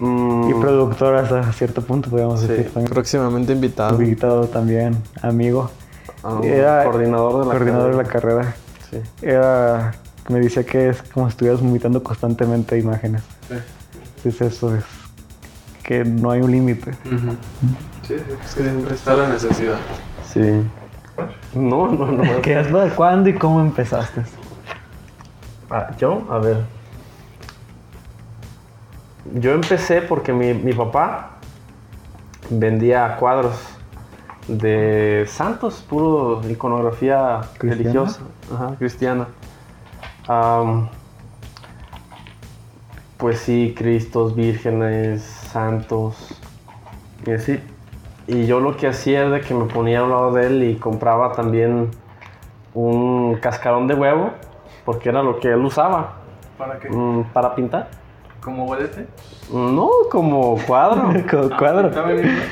Mm, 0.00 0.48
y 0.50 0.54
productor 0.54 1.16
hasta 1.16 1.52
cierto 1.52 1.82
punto, 1.82 2.08
podríamos 2.08 2.40
Sí. 2.40 2.46
decir. 2.46 2.66
También 2.72 2.88
Próximamente 2.92 3.52
invitado. 3.52 4.00
invitado 4.00 4.46
también, 4.46 4.96
amigo. 5.22 5.70
ah, 6.22 6.38
Era 6.44 6.84
coordinador 6.84 7.32
de 7.40 7.46
la 7.46 7.50
coordinador 7.52 7.90
de 7.90 7.96
la 7.96 8.04
carrera. 8.04 8.40
carrera. 8.42 8.56
Sí. 8.90 9.26
Era, 9.26 9.92
me 10.28 10.38
decía 10.38 10.64
que 10.64 10.90
es 10.90 11.02
como 11.02 11.26
si 11.26 11.30
estuvieras 11.30 11.60
vomitando 11.60 12.00
constantemente 12.04 12.78
imágenes. 12.78 13.22
Es 14.24 14.40
eso, 14.40 14.72
es 14.76 14.84
que 15.82 16.04
no 16.04 16.30
hay 16.30 16.42
un 16.42 16.52
límite. 16.52 16.92
Sí, 18.06 18.14
es 18.14 18.54
que 18.54 18.62
siempre 18.62 18.94
está 18.94 19.14
la 19.16 19.28
necesidad. 19.30 19.78
Sí. 20.32 20.62
No, 21.54 21.88
no, 21.88 22.06
no. 22.12 22.40
¿Qué 22.42 22.56
has 22.56 22.68
¿Cuándo 22.94 23.28
y 23.28 23.34
cómo 23.34 23.60
empezaste? 23.60 24.22
Ah, 25.70 25.90
Yo, 25.98 26.26
a 26.30 26.38
ver. 26.38 26.64
Yo 29.34 29.52
empecé 29.52 30.00
porque 30.00 30.32
mi, 30.32 30.54
mi 30.54 30.72
papá 30.72 31.32
vendía 32.48 33.16
cuadros 33.16 33.56
de 34.46 35.26
santos, 35.28 35.84
puro 35.86 36.40
iconografía 36.48 37.40
¿Cristiana? 37.58 37.90
religiosa, 37.90 38.20
ajá, 38.54 38.74
cristiana. 38.78 39.28
Pues 43.18 43.40
sí, 43.40 43.74
Cristos, 43.76 44.34
vírgenes, 44.34 45.22
santos, 45.22 46.40
y 47.26 47.32
así. 47.32 47.60
Y 48.28 48.46
yo 48.46 48.60
lo 48.60 48.76
que 48.76 48.86
hacía 48.86 49.20
era 49.22 49.30
de 49.30 49.40
que 49.40 49.54
me 49.54 49.64
ponía 49.64 50.00
al 50.00 50.10
lado 50.10 50.32
de 50.32 50.46
él 50.46 50.62
y 50.62 50.76
compraba 50.76 51.32
también 51.32 51.90
un 52.74 53.36
cascarón 53.40 53.86
de 53.88 53.94
huevo, 53.94 54.30
porque 54.84 55.08
era 55.08 55.22
lo 55.22 55.40
que 55.40 55.48
él 55.48 55.64
usaba 55.64 56.12
¿Para 56.56 56.78
qué? 56.78 56.90
mm, 56.90 57.24
para 57.32 57.54
pintar. 57.54 57.88
¿Como 58.42 58.66
huelete? 58.66 59.06
No, 59.52 59.88
como 60.10 60.56
cuadro. 60.66 61.12
Como 61.30 61.56
cuadro. 61.56 61.90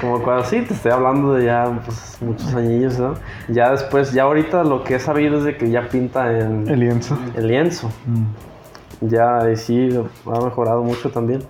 Como 0.01 0.23
cuadro, 0.23 0.45
sí, 0.45 0.63
te 0.63 0.75
estoy 0.75 0.91
hablando 0.93 1.35
de 1.35 1.45
ya 1.45 1.81
pues, 1.85 2.19
muchos 2.21 2.55
añillos, 2.55 2.99
¿no? 2.99 3.15
Ya 3.49 3.71
después, 3.71 4.13
ya 4.13 4.25
ahorita 4.25 4.65
lo 4.65 4.83
que 4.83 4.97
he 4.97 4.99
sabido 4.99 5.39
es 5.39 5.45
de 5.45 5.57
que 5.57 5.71
ya 5.71 5.89
pinta 5.89 6.31
en 6.39 6.69
El 6.69 6.81
lienzo. 6.81 7.17
el 7.37 7.47
lienzo. 7.47 7.89
Mm. 8.07 9.09
Ya 9.09 9.51
y 9.51 9.57
sí, 9.57 9.91
ha 10.27 10.41
mejorado 10.45 10.83
mucho 10.83 11.11
también. 11.11 11.43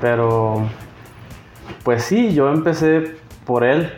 Pero, 0.00 0.62
pues 1.86 2.02
sí, 2.02 2.34
yo 2.34 2.48
empecé 2.50 3.14
por 3.44 3.62
él, 3.62 3.92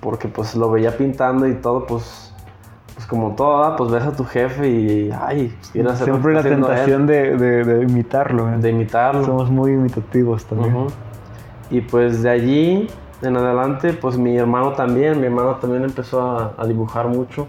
porque 0.00 0.28
pues 0.28 0.56
lo 0.56 0.70
veía 0.70 0.96
pintando 0.96 1.46
y 1.46 1.52
todo, 1.52 1.84
pues 1.84 2.32
pues 2.94 3.06
como 3.06 3.34
todo, 3.34 3.76
pues 3.76 3.90
ves 3.90 4.02
a 4.02 4.12
tu 4.12 4.24
jefe 4.24 4.66
y, 4.66 5.10
ay, 5.10 5.54
hacer 5.86 6.04
Siempre 6.04 6.32
la 6.32 6.42
tentación 6.42 7.06
de, 7.06 7.36
de, 7.36 7.64
de 7.64 7.82
imitarlo. 7.82 8.48
¿eh? 8.48 8.56
de 8.56 8.70
imitarlo. 8.70 9.26
Somos 9.26 9.50
muy 9.50 9.72
imitativos 9.72 10.46
también. 10.46 10.86
Y 11.68 11.82
pues 11.82 12.22
de 12.22 12.30
allí 12.30 12.88
en 13.20 13.36
adelante, 13.36 13.92
pues 13.92 14.16
mi 14.16 14.38
hermano 14.38 14.72
también, 14.72 15.20
mi 15.20 15.26
hermano 15.26 15.56
también 15.56 15.84
empezó 15.84 16.22
a, 16.22 16.54
a 16.56 16.66
dibujar 16.66 17.08
mucho, 17.08 17.46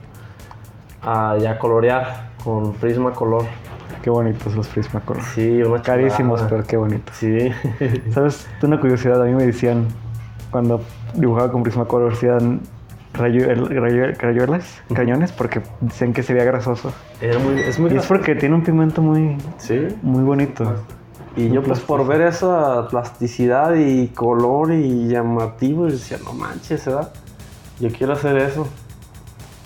a 1.01 1.37
ya 1.39 1.57
colorear 1.57 2.31
con 2.43 2.73
Prisma 2.73 3.13
Color. 3.13 3.45
Qué 4.05 4.11
bonitos 4.11 4.53
los 4.55 4.67
Prismacolor. 4.67 5.23
Sí, 5.33 5.63
una 5.63 5.81
Carísimos, 5.81 6.39
pero 6.47 6.63
qué 6.63 6.77
bonitos. 6.77 7.15
Sí. 7.17 7.49
¿Sabes? 8.13 8.45
Una 8.61 8.79
curiosidad, 8.79 9.19
a 9.19 9.25
mí 9.25 9.33
me 9.33 9.47
decían, 9.47 9.87
cuando 10.51 10.81
dibujaba 11.15 11.51
con 11.51 11.63
Prismacolor, 11.63 12.13
rayo- 13.15 13.47
rayuelas, 14.19 14.83
cañones, 14.93 15.31
porque 15.31 15.63
decían 15.81 16.13
que 16.13 16.21
sería 16.21 16.43
grasoso. 16.43 16.93
Era 17.19 17.39
muy, 17.39 17.59
es 17.61 17.79
muy 17.79 17.91
Y 17.91 17.97
es 17.97 18.05
porque 18.05 18.35
tiene 18.35 18.53
un 18.53 18.63
pigmento 18.63 19.01
muy, 19.01 19.37
Sí. 19.57 19.87
muy 20.03 20.23
bonito. 20.23 20.71
Y 21.35 21.49
yo 21.49 21.63
pues 21.63 21.79
por 21.79 22.05
ver 22.05 22.21
esa 22.21 22.87
plasticidad 22.89 23.73
y 23.73 24.09
color 24.09 24.71
y 24.71 25.07
llamativo, 25.07 25.87
y 25.87 25.93
decía, 25.93 26.19
no 26.23 26.33
manches, 26.33 26.85
¿verdad? 26.85 27.11
Yo 27.79 27.89
quiero 27.89 28.13
hacer 28.13 28.37
eso. 28.37 28.67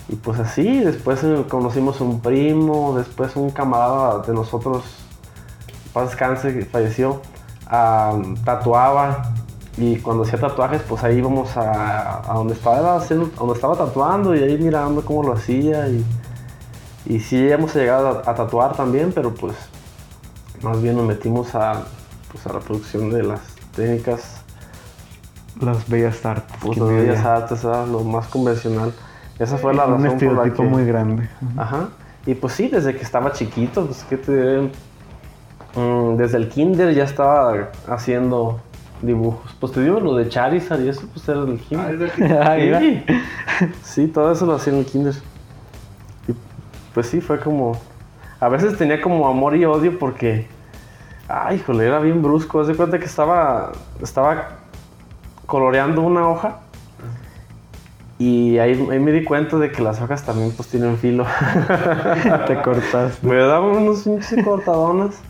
Y 0.09 0.15
pues 0.15 0.39
así, 0.39 0.79
después 0.79 1.23
eh, 1.23 1.45
conocimos 1.49 2.01
un 2.01 2.19
primo, 2.21 2.95
después 2.97 3.35
un 3.35 3.51
camarada 3.51 4.19
de 4.23 4.33
nosotros, 4.33 4.83
paz 5.93 6.09
descanse, 6.09 6.53
que 6.53 6.65
falleció, 6.65 7.21
ah, 7.67 8.19
tatuaba. 8.43 9.33
Y 9.77 9.97
cuando 9.99 10.23
hacía 10.23 10.39
tatuajes, 10.39 10.81
pues 10.81 11.03
ahí 11.03 11.17
íbamos 11.19 11.55
a, 11.55 12.29
a 12.29 12.33
donde, 12.33 12.53
estaba 12.53 12.97
haciendo, 12.97 13.27
a 13.35 13.39
donde 13.39 13.53
estaba 13.53 13.77
tatuando 13.77 14.35
y 14.35 14.43
ahí 14.43 14.57
mirando 14.57 15.05
cómo 15.05 15.23
lo 15.23 15.33
hacía. 15.33 15.87
Y, 15.87 16.05
y 17.05 17.19
sí 17.19 17.49
hemos 17.49 17.75
llegado 17.75 18.21
a, 18.25 18.31
a 18.31 18.35
tatuar 18.35 18.75
también, 18.75 19.11
pero 19.13 19.33
pues 19.33 19.55
más 20.63 20.81
bien 20.81 20.97
nos 20.97 21.05
metimos 21.05 21.55
a, 21.55 21.83
pues, 22.31 22.45
a 22.47 22.53
la 22.53 22.59
producción 22.59 23.09
de 23.11 23.23
las 23.23 23.41
técnicas, 23.75 24.41
Las 25.61 25.87
bellas 25.87 26.25
artes. 26.25 26.55
pues 26.61 26.77
las 26.77 26.89
bellas 26.89 27.25
artes, 27.25 27.63
¿verdad? 27.63 27.87
lo 27.87 28.03
más 28.03 28.27
convencional. 28.27 28.93
Esa 29.39 29.57
fue 29.57 29.73
la 29.73 29.85
Un 29.85 30.03
razón 30.03 30.03
por 30.03 30.09
la 30.09 30.13
estereotipo 30.13 30.63
que... 30.63 30.69
muy 30.69 30.85
grande. 30.85 31.29
Ajá. 31.57 31.89
Y 32.25 32.35
pues 32.35 32.53
sí, 32.53 32.67
desde 32.67 32.95
que 32.95 33.03
estaba 33.03 33.31
chiquito, 33.31 33.85
pues 33.85 34.03
qué 34.03 34.17
te 34.17 34.31
diré? 34.31 34.69
Mm, 35.75 36.17
desde 36.17 36.37
el 36.37 36.49
kinder 36.49 36.93
ya 36.93 37.05
estaba 37.05 37.69
haciendo 37.87 38.59
dibujos. 39.01 39.55
Pues 39.59 39.71
te 39.71 39.81
digo, 39.81 39.99
lo 39.99 40.15
de 40.15 40.27
Charizard 40.27 40.81
y 40.81 40.89
eso, 40.89 41.07
pues 41.13 41.27
era 41.27 41.45
del 41.45 41.59
kinder. 41.59 42.11
Ah. 42.41 42.57
Sí. 42.79 43.03
Sí, 43.83 44.07
todo 44.07 44.31
eso 44.31 44.45
lo 44.45 44.55
hacía 44.55 44.73
en 44.73 44.79
el 44.79 44.85
kinder. 44.85 45.15
Y 46.27 46.33
pues 46.93 47.07
sí, 47.07 47.21
fue 47.21 47.39
como... 47.39 47.73
A 48.39 48.47
veces 48.47 48.77
tenía 48.77 49.01
como 49.01 49.27
amor 49.27 49.55
y 49.55 49.65
odio 49.65 49.97
porque... 49.99 50.47
Ay, 51.27 51.57
híjole, 51.57 51.85
era 51.85 51.99
bien 51.99 52.21
brusco. 52.21 52.61
Haz 52.61 52.67
de 52.67 52.75
cuenta 52.75 52.99
que 52.99 53.05
estaba... 53.05 53.71
Estaba 54.01 54.49
coloreando 55.45 56.01
una 56.01 56.27
hoja. 56.29 56.59
Y 58.19 58.57
ahí, 58.59 58.71
ahí 58.91 58.99
me 58.99 59.13
di 59.13 59.23
cuenta 59.23 59.57
de 59.57 59.71
que 59.71 59.81
las 59.81 60.01
hojas 60.01 60.23
también 60.23 60.51
pues 60.51 60.67
tienen 60.67 60.97
filo. 60.97 61.25
Te 62.47 62.61
cortaste. 62.61 63.25
me 63.25 63.37
daban 63.37 63.77
unos 63.77 64.03
pinches 64.03 64.43
cortadonas. 64.43 65.21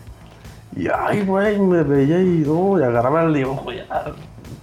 Y 0.74 0.88
ay, 0.88 1.24
güey, 1.24 1.58
me 1.60 1.84
veía 1.84 2.20
y 2.20 2.42
no, 2.46 2.80
y 2.80 2.82
agarraba 2.82 3.22
el 3.22 3.34
dibujo 3.34 3.70
ya. 3.72 3.86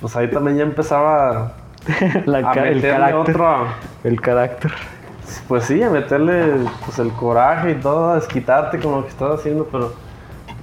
Pues 0.02 0.16
ahí 0.18 0.30
también 0.30 0.58
ya 0.58 0.64
empezaba 0.64 1.54
La 2.26 2.40
a 2.40 2.54
el 2.68 2.82
carácter. 2.82 3.16
otro... 3.16 3.68
El 4.04 4.22
carácter. 4.22 4.72
Pues 5.48 5.64
sí, 5.64 5.82
a 5.82 5.90
meterle 5.90 6.68
pues, 6.86 7.00
el 7.00 7.12
coraje 7.12 7.72
y 7.72 7.76
todo, 7.76 8.12
a 8.12 8.16
desquitarte 8.16 8.80
con 8.80 8.92
lo 8.92 9.04
que 9.04 9.10
estás 9.10 9.40
haciendo, 9.40 9.66
pero 9.72 9.94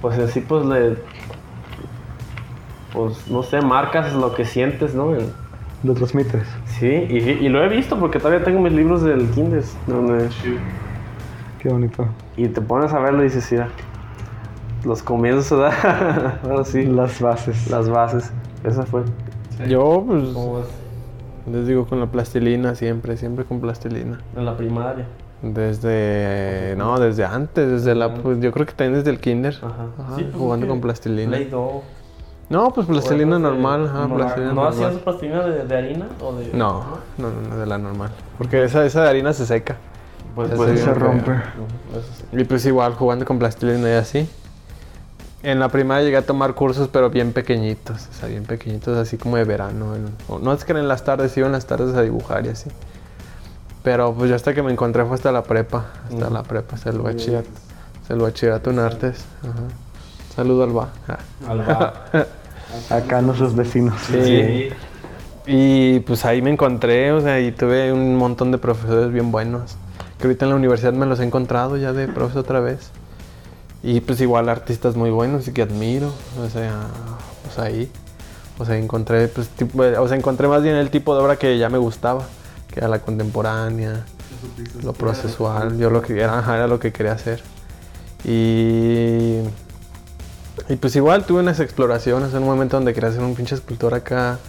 pues 0.01 0.19
así 0.19 0.39
pues 0.41 0.65
le... 0.65 0.97
Pues 2.93 3.27
no 3.27 3.43
sé, 3.43 3.61
marcas 3.61 4.13
lo 4.13 4.33
que 4.33 4.45
sientes, 4.45 4.93
¿no? 4.93 5.13
Lo 5.83 5.93
transmites. 5.93 6.47
Sí, 6.79 6.87
y, 7.09 7.17
y 7.45 7.49
lo 7.49 7.63
he 7.63 7.69
visto 7.69 7.97
porque 7.99 8.19
todavía 8.19 8.43
tengo 8.43 8.59
mis 8.59 8.73
libros 8.73 9.01
del 9.03 9.29
kinder, 9.29 9.63
donde... 9.87 10.27
Qué 11.59 11.69
bonito. 11.69 12.05
Y 12.37 12.47
te 12.49 12.61
pones 12.61 12.91
a 12.93 12.99
verlo 12.99 13.21
y 13.21 13.25
dices, 13.25 13.49
mira, 13.51 13.69
los 14.83 15.01
comienzos, 15.01 15.49
¿verdad? 15.59 16.39
Ahora 16.43 16.63
sí, 16.65 16.83
Las 16.83 17.19
bases. 17.21 17.69
las 17.69 17.89
bases. 17.89 18.31
Esa 18.63 18.83
fue. 18.83 19.03
Yo, 19.67 20.03
pues, 20.05 20.23
les 21.51 21.67
digo 21.67 21.85
con 21.85 21.99
la 21.99 22.07
plastilina 22.07 22.75
siempre, 22.75 23.15
siempre 23.17 23.45
con 23.45 23.61
plastilina. 23.61 24.19
En 24.35 24.45
la 24.45 24.57
primaria. 24.57 25.05
Desde, 25.41 26.75
no, 26.77 26.99
desde 26.99 27.23
antes, 27.25 27.69
desde 27.69 27.93
la, 27.95 28.13
pues 28.15 28.39
yo 28.39 28.51
creo 28.51 28.65
que 28.65 28.73
también 28.73 28.95
desde 28.99 29.11
el 29.11 29.19
kinder, 29.19 29.55
Ajá. 29.61 29.87
Ajá, 29.99 30.15
Sí, 30.17 30.23
pues, 30.23 30.35
jugando 30.35 30.65
que 30.65 30.69
con 30.71 30.81
plastilina. 30.81 31.29
Play-Doh. 31.31 31.83
No, 32.49 32.71
pues 32.71 32.85
plastilina 32.87 33.37
esas 33.37 33.41
de- 33.41 33.49
normal, 33.49 33.87
ajá, 33.87 34.07
no, 34.07 34.15
plastilina 34.15 34.53
¿No 34.53 34.65
hacías 34.67 34.81
normal. 34.93 35.03
plastilina 35.03 35.41
de, 35.43 35.65
de 35.65 35.77
harina 35.77 36.07
o 36.21 36.33
de.? 36.33 36.51
No, 36.53 36.83
no, 37.17 37.29
no, 37.31 37.49
no, 37.49 37.57
de 37.57 37.65
la 37.65 37.77
normal. 37.77 38.11
Porque 38.37 38.63
esa, 38.63 38.85
esa 38.85 39.01
de 39.03 39.09
harina 39.09 39.33
se 39.33 39.45
seca. 39.45 39.77
Pues, 40.35 40.51
pues, 40.55 40.79
se 40.81 40.93
rompe. 40.93 41.31
Y 42.33 42.43
pues 42.43 42.65
igual, 42.65 42.93
jugando 42.93 43.25
con 43.25 43.39
plastilina 43.39 43.89
y 43.89 43.93
así. 43.93 44.29
En 45.43 45.59
la 45.59 45.69
primaria 45.69 46.03
llegué 46.03 46.17
a 46.17 46.25
tomar 46.25 46.53
cursos, 46.55 46.87
pero 46.91 47.09
bien 47.09 47.31
pequeñitos, 47.31 48.07
o 48.09 48.13
sea, 48.13 48.27
bien 48.29 48.45
pequeñitos, 48.45 48.97
así 48.97 49.17
como 49.17 49.37
de 49.37 49.43
verano. 49.43 49.95
en- 49.95 50.09
o 50.27 50.39
no 50.39 50.51
es 50.53 50.65
que 50.65 50.71
en 50.73 50.87
las 50.87 51.03
tardes, 51.03 51.35
iba 51.37 51.45
en 51.47 51.53
las 51.53 51.65
tardes 51.67 51.95
a 51.95 52.01
dibujar 52.01 52.45
y 52.45 52.49
así. 52.49 52.69
Pero 53.83 54.13
pues 54.13 54.29
yo 54.29 54.35
hasta 54.35 54.53
que 54.53 54.63
me 54.63 54.71
encontré 54.71 55.05
fue 55.05 55.13
hasta 55.15 55.31
la 55.31 55.43
prepa, 55.43 55.85
hasta 56.11 56.29
la 56.31 56.41
prepa, 56.43 56.75
hasta 56.75 56.89
el 56.89 56.99
bachillerato. 56.99 57.49
Hasta 58.01 58.13
el 58.15 58.19
bachillerato 58.21 58.71
en 58.71 58.79
artes. 58.79 59.23
Ajá. 59.43 59.53
Saludo 60.35 60.63
al 60.63 60.71
ba. 60.71 60.89
Alba. 61.47 62.05
Acá 62.89 63.21
nuestros 63.21 63.55
vecinos. 63.55 63.95
Sí. 64.01 64.69
Y 65.47 65.99
pues 66.01 66.25
ahí 66.25 66.41
me 66.41 66.49
encontré, 66.49 67.11
o 67.11 67.21
sea, 67.21 67.39
y 67.39 67.51
tuve 67.51 67.93
un 67.93 68.15
montón 68.15 68.51
de 68.51 68.57
profesores 68.57 69.11
bien 69.11 69.31
buenos. 69.31 69.77
Que 70.17 70.27
ahorita 70.27 70.45
en 70.45 70.49
la 70.49 70.57
universidad 70.57 70.93
me 70.93 71.05
los 71.05 71.19
he 71.19 71.23
encontrado 71.23 71.77
ya 71.77 71.93
de 71.93 72.07
profesor 72.07 72.41
otra 72.41 72.59
vez. 72.59 72.89
Y 73.83 74.01
pues 74.01 74.19
igual 74.19 74.49
artistas 74.49 74.95
muy 74.95 75.11
buenos 75.11 75.47
y 75.47 75.53
que 75.53 75.61
admiro. 75.61 76.11
O 76.43 76.49
sea, 76.49 76.87
pues 77.43 77.59
ahí. 77.59 77.91
O 78.57 78.65
sea, 78.65 78.77
encontré, 78.77 79.27
pues, 79.27 79.49
tipo, 79.49 79.83
o 79.83 80.07
sea, 80.07 80.17
encontré 80.17 80.47
más 80.47 80.63
bien 80.63 80.75
el 80.75 80.89
tipo 80.89 81.15
de 81.15 81.21
obra 81.21 81.35
que 81.35 81.57
ya 81.57 81.69
me 81.69 81.77
gustaba. 81.77 82.23
Que 82.67 82.79
era 82.79 82.87
la 82.87 82.99
contemporánea, 82.99 84.03
lo 84.83 84.93
procesual. 84.93 85.77
Yo 85.77 85.89
lo 85.89 86.01
que 86.01 86.19
era, 86.19 86.39
era 86.39 86.67
lo 86.67 86.79
que 86.79 86.91
quería 86.91 87.13
hacer. 87.13 87.41
Y 88.23 89.41
y 90.69 90.75
pues 90.77 90.95
igual 90.95 91.25
tuve 91.25 91.41
unas 91.41 91.59
exploraciones 91.59 92.33
en 92.33 92.39
un 92.43 92.45
momento 92.49 92.77
donde 92.77 92.93
quería 92.93 93.09
hacer 93.09 93.21
un 93.21 93.35
pinche 93.35 93.55
escultor 93.55 93.93
acá, 93.93 94.39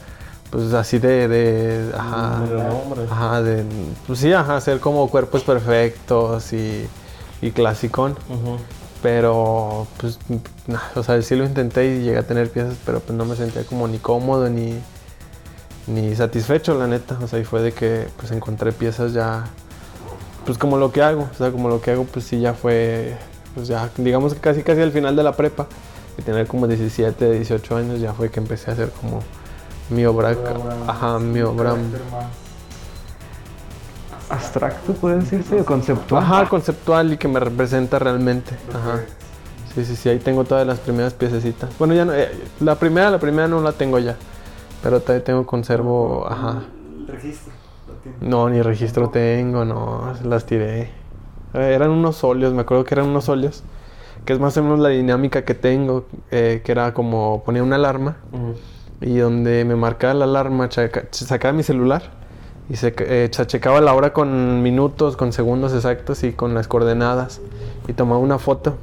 pues 0.50 0.72
así 0.72 0.98
de, 0.98 1.28
de 1.28 1.92
ajá, 1.96 2.38
nombre. 2.40 3.02
ajá, 3.10 3.42
de, 3.42 3.64
pues 4.06 4.20
sí, 4.20 4.32
ajá, 4.32 4.56
hacer 4.56 4.80
como 4.80 5.08
cuerpos 5.10 5.42
perfectos 5.42 6.52
y, 6.52 6.86
y 7.42 7.50
clasicón. 7.50 8.12
Ujú. 8.28 8.58
Pero, 9.02 9.86
pues, 9.98 10.18
nah, 10.66 10.80
o 10.96 11.02
sea, 11.02 11.20
sí 11.22 11.36
lo 11.36 11.44
intenté 11.44 11.86
y 11.96 12.02
llegué 12.02 12.18
a 12.18 12.22
tener 12.26 12.50
piezas, 12.50 12.76
pero 12.84 13.00
pues 13.00 13.16
no 13.16 13.24
me 13.24 13.36
sentía 13.36 13.64
como 13.64 13.86
ni 13.88 13.98
cómodo 13.98 14.48
ni, 14.48 14.80
ni 15.86 16.14
satisfecho, 16.16 16.74
la 16.78 16.86
neta. 16.86 17.18
O 17.22 17.28
sea, 17.28 17.38
y 17.38 17.44
fue 17.44 17.60
de 17.62 17.72
que, 17.72 18.08
pues, 18.16 18.32
encontré 18.32 18.72
piezas 18.72 19.12
ya, 19.12 19.44
pues, 20.44 20.58
como 20.58 20.78
lo 20.78 20.92
que 20.92 21.02
hago. 21.02 21.28
O 21.32 21.34
sea, 21.36 21.50
como 21.52 21.68
lo 21.68 21.80
que 21.80 21.92
hago, 21.92 22.04
pues, 22.04 22.24
sí, 22.26 22.40
ya 22.40 22.54
fue, 22.54 23.16
pues, 23.54 23.68
ya, 23.68 23.90
digamos 23.96 24.34
que 24.34 24.40
casi, 24.40 24.62
casi 24.62 24.80
al 24.80 24.92
final 24.92 25.14
de 25.16 25.22
la 25.22 25.32
prepa. 25.36 25.66
Y 26.18 26.22
tener 26.22 26.46
como 26.46 26.66
17, 26.66 27.31
18 27.33 27.76
años, 27.76 28.00
ya 28.00 28.12
fue 28.12 28.31
que 28.31 28.40
empecé 28.40 28.70
a 28.70 28.74
hacer 28.74 28.90
como 28.90 29.20
mi 29.90 30.05
obra, 30.07 30.35
ajá, 30.87 31.18
mi 31.18 31.40
obra. 31.40 31.76
Abstracto, 34.29 34.92
puede 34.94 35.16
decirse, 35.20 35.61
o 35.61 35.64
conceptual. 35.64 36.22
Ajá, 36.22 36.48
conceptual 36.48 37.12
y 37.12 37.16
que 37.16 37.29
me 37.29 37.38
representa 37.38 37.98
realmente. 37.98 38.57
Ajá. 38.74 39.02
Sí, 39.74 39.85
sí, 39.85 39.94
sí, 39.94 40.09
ahí 40.09 40.18
tengo 40.18 40.44
todas 40.44 40.66
las 40.66 40.81
primeras 40.81 41.12
piececitas. 41.12 41.70
Bueno, 41.79 41.94
ya 41.94 42.05
no, 42.05 42.12
eh, 42.12 42.31
la 42.61 42.74
primera, 42.76 43.11
la 43.11 43.18
primera 43.18 43.46
no 43.46 43.61
la 43.61 43.72
tengo 43.72 43.98
ya. 43.98 44.16
Pero 44.83 45.00
todavía 45.00 45.22
tengo 45.22 45.46
conservo, 45.46 46.26
ajá. 46.29 46.62
Registro. 47.07 47.52
No, 48.20 48.48
ni 48.48 48.62
registro 48.62 49.11
tengo, 49.11 49.64
no, 49.64 50.14
las 50.24 50.46
tiré. 50.46 50.83
Eh, 51.55 51.74
Eran 51.74 51.90
unos 51.90 52.24
óleos, 52.24 52.52
me 52.52 52.62
acuerdo 52.62 52.85
que 52.85 52.94
eran 52.94 53.07
unos 53.07 53.29
óleos. 53.29 53.62
Que 54.26 54.32
es 54.34 54.40
más 54.40 54.56
o 54.56 54.62
menos 54.62 54.80
la 54.80 54.90
dinámica 54.90 55.44
que 55.44 55.54
tengo, 55.54 56.04
eh, 56.30 56.60
que 56.64 56.72
era 56.72 56.92
como 56.92 57.42
ponía 57.44 57.62
una 57.62 57.76
alarma 57.76 58.16
y 59.00 59.16
donde 59.18 59.64
me 59.64 59.76
marcaba 59.76 60.14
la 60.14 60.24
alarma, 60.24 60.68
sacaba 60.70 61.52
mi 61.52 61.62
celular 61.62 62.02
y 62.68 62.76
se, 62.76 62.94
eh, 62.98 63.30
checaba 63.30 63.80
la 63.80 63.94
hora 63.94 64.12
con 64.12 64.62
minutos, 64.62 65.16
con 65.16 65.32
segundos 65.32 65.72
exactos 65.72 66.24
y 66.24 66.32
con 66.32 66.54
las 66.54 66.66
coordenadas 66.66 67.40
y 67.86 67.92
tomaba 67.92 68.18
una 68.18 68.38
foto 68.38 68.76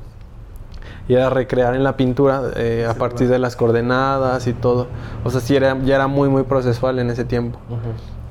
y 1.08 1.16
era 1.16 1.30
recrear 1.30 1.76
en 1.76 1.84
la 1.84 1.98
pintura 1.98 2.52
eh, 2.56 2.88
a 2.90 2.94
partir 2.94 3.28
de 3.28 3.40
las 3.40 3.56
coordenadas 3.56 4.48
y 4.48 4.54
todo. 4.54 4.88
O 5.24 5.30
sea, 5.30 5.42
sí 5.42 5.56
era, 5.56 5.78
ya 5.84 5.96
era 5.96 6.08
muy, 6.08 6.30
muy 6.30 6.44
procesual 6.44 7.00
en 7.00 7.10
ese 7.10 7.26
tiempo. 7.26 7.60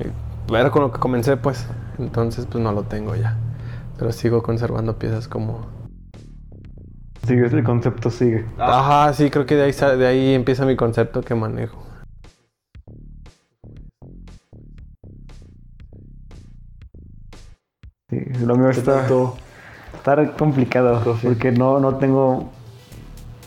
Eh, 0.01 0.11
Era 0.49 0.71
con 0.71 0.83
lo 0.83 0.93
que 0.93 0.99
comencé, 0.99 1.37
pues. 1.37 1.67
Entonces, 1.99 2.47
pues 2.51 2.63
no 2.65 2.73
lo 2.73 2.83
tengo 2.85 3.15
ya. 3.15 3.37
Pero 3.99 4.13
sigo 4.13 4.43
conservando 4.43 4.99
piezas 4.99 5.29
como... 5.29 5.67
Sigue, 7.27 7.47
el 7.47 7.65
concepto 7.65 8.11
sigue. 8.11 8.45
Ajá, 8.59 9.13
sí, 9.13 9.31
creo 9.31 9.47
que 9.47 9.55
de 9.55 9.65
ahí, 9.65 9.73
de 9.99 10.07
ahí 10.07 10.35
empieza 10.35 10.67
mi 10.67 10.77
concepto 10.77 11.21
que 11.23 11.35
manejo. 11.35 11.83
Sí, 18.11 18.19
lo 18.45 18.57
mío 18.57 18.71
está, 18.71 19.07
está 19.95 20.33
complicado 20.37 21.17
porque 21.23 21.51
no, 21.53 21.81
no 21.81 21.97
tengo 21.97 22.51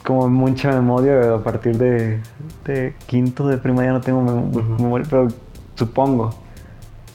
como 0.03 0.27
mucha 0.29 0.71
memoria 0.71 1.35
a 1.35 1.43
partir 1.43 1.77
de, 1.77 2.19
de 2.65 2.95
quinto 3.07 3.47
de 3.47 3.57
primaria 3.57 3.91
no 3.91 4.01
tengo 4.01 4.21
mem- 4.21 4.79
memoria, 4.79 5.05
pero 5.09 5.27
supongo 5.75 6.31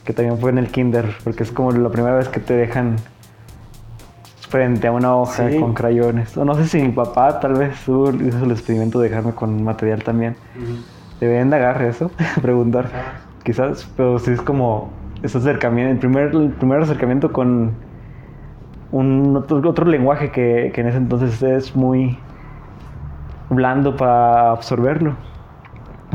que 0.04 0.12
también 0.12 0.38
fue 0.38 0.50
en 0.50 0.58
el 0.58 0.68
kinder 0.70 1.16
porque 1.24 1.42
es 1.42 1.50
como 1.50 1.72
la 1.72 1.88
primera 1.88 2.16
vez 2.16 2.28
que 2.28 2.40
te 2.40 2.54
dejan 2.54 2.96
frente 4.50 4.86
a 4.88 4.92
una 4.92 5.16
hoja 5.16 5.48
Sí. 5.48 5.58
con 5.58 5.72
crayones. 5.74 6.36
O 6.36 6.44
no 6.44 6.54
sé 6.54 6.66
si 6.66 6.82
mi 6.82 6.90
papá 6.90 7.40
tal 7.40 7.54
vez 7.54 7.80
hizo 7.82 8.10
el 8.10 8.50
experimento 8.50 9.00
de 9.00 9.08
dejarme 9.08 9.32
con 9.32 9.64
material 9.64 10.02
también. 10.02 10.36
Deberían 11.20 11.48
de 11.50 11.56
agarrar 11.56 11.84
eso, 11.88 12.10
preguntar. 12.42 12.88
Quizás, 13.44 13.90
pero 13.96 14.18
sí 14.18 14.32
es 14.32 14.42
como 14.42 14.90
ese 15.22 15.38
acercamiento, 15.38 15.92
el 15.92 15.98
primer, 15.98 16.34
el 16.34 16.50
primer 16.50 16.82
acercamiento 16.82 17.32
con 17.32 17.72
un 18.92 19.36
otro, 19.36 19.66
otro 19.68 19.86
lenguaje 19.86 20.30
que, 20.30 20.72
que 20.74 20.80
en 20.80 20.88
ese 20.88 20.98
entonces 20.98 21.42
es 21.42 21.74
muy 21.76 22.18
blando 23.50 23.96
para 23.96 24.50
absorberlo. 24.50 25.14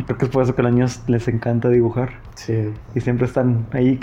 Creo 0.05 0.17
que 0.17 0.25
es 0.25 0.31
por 0.31 0.43
eso 0.43 0.53
que 0.55 0.61
a 0.61 0.65
los 0.65 0.73
niños 0.73 1.03
les 1.07 1.27
encanta 1.29 1.69
dibujar 1.69 2.09
Sí. 2.35 2.73
y 2.93 2.99
siempre 2.99 3.25
están 3.27 3.65
ahí. 3.71 3.97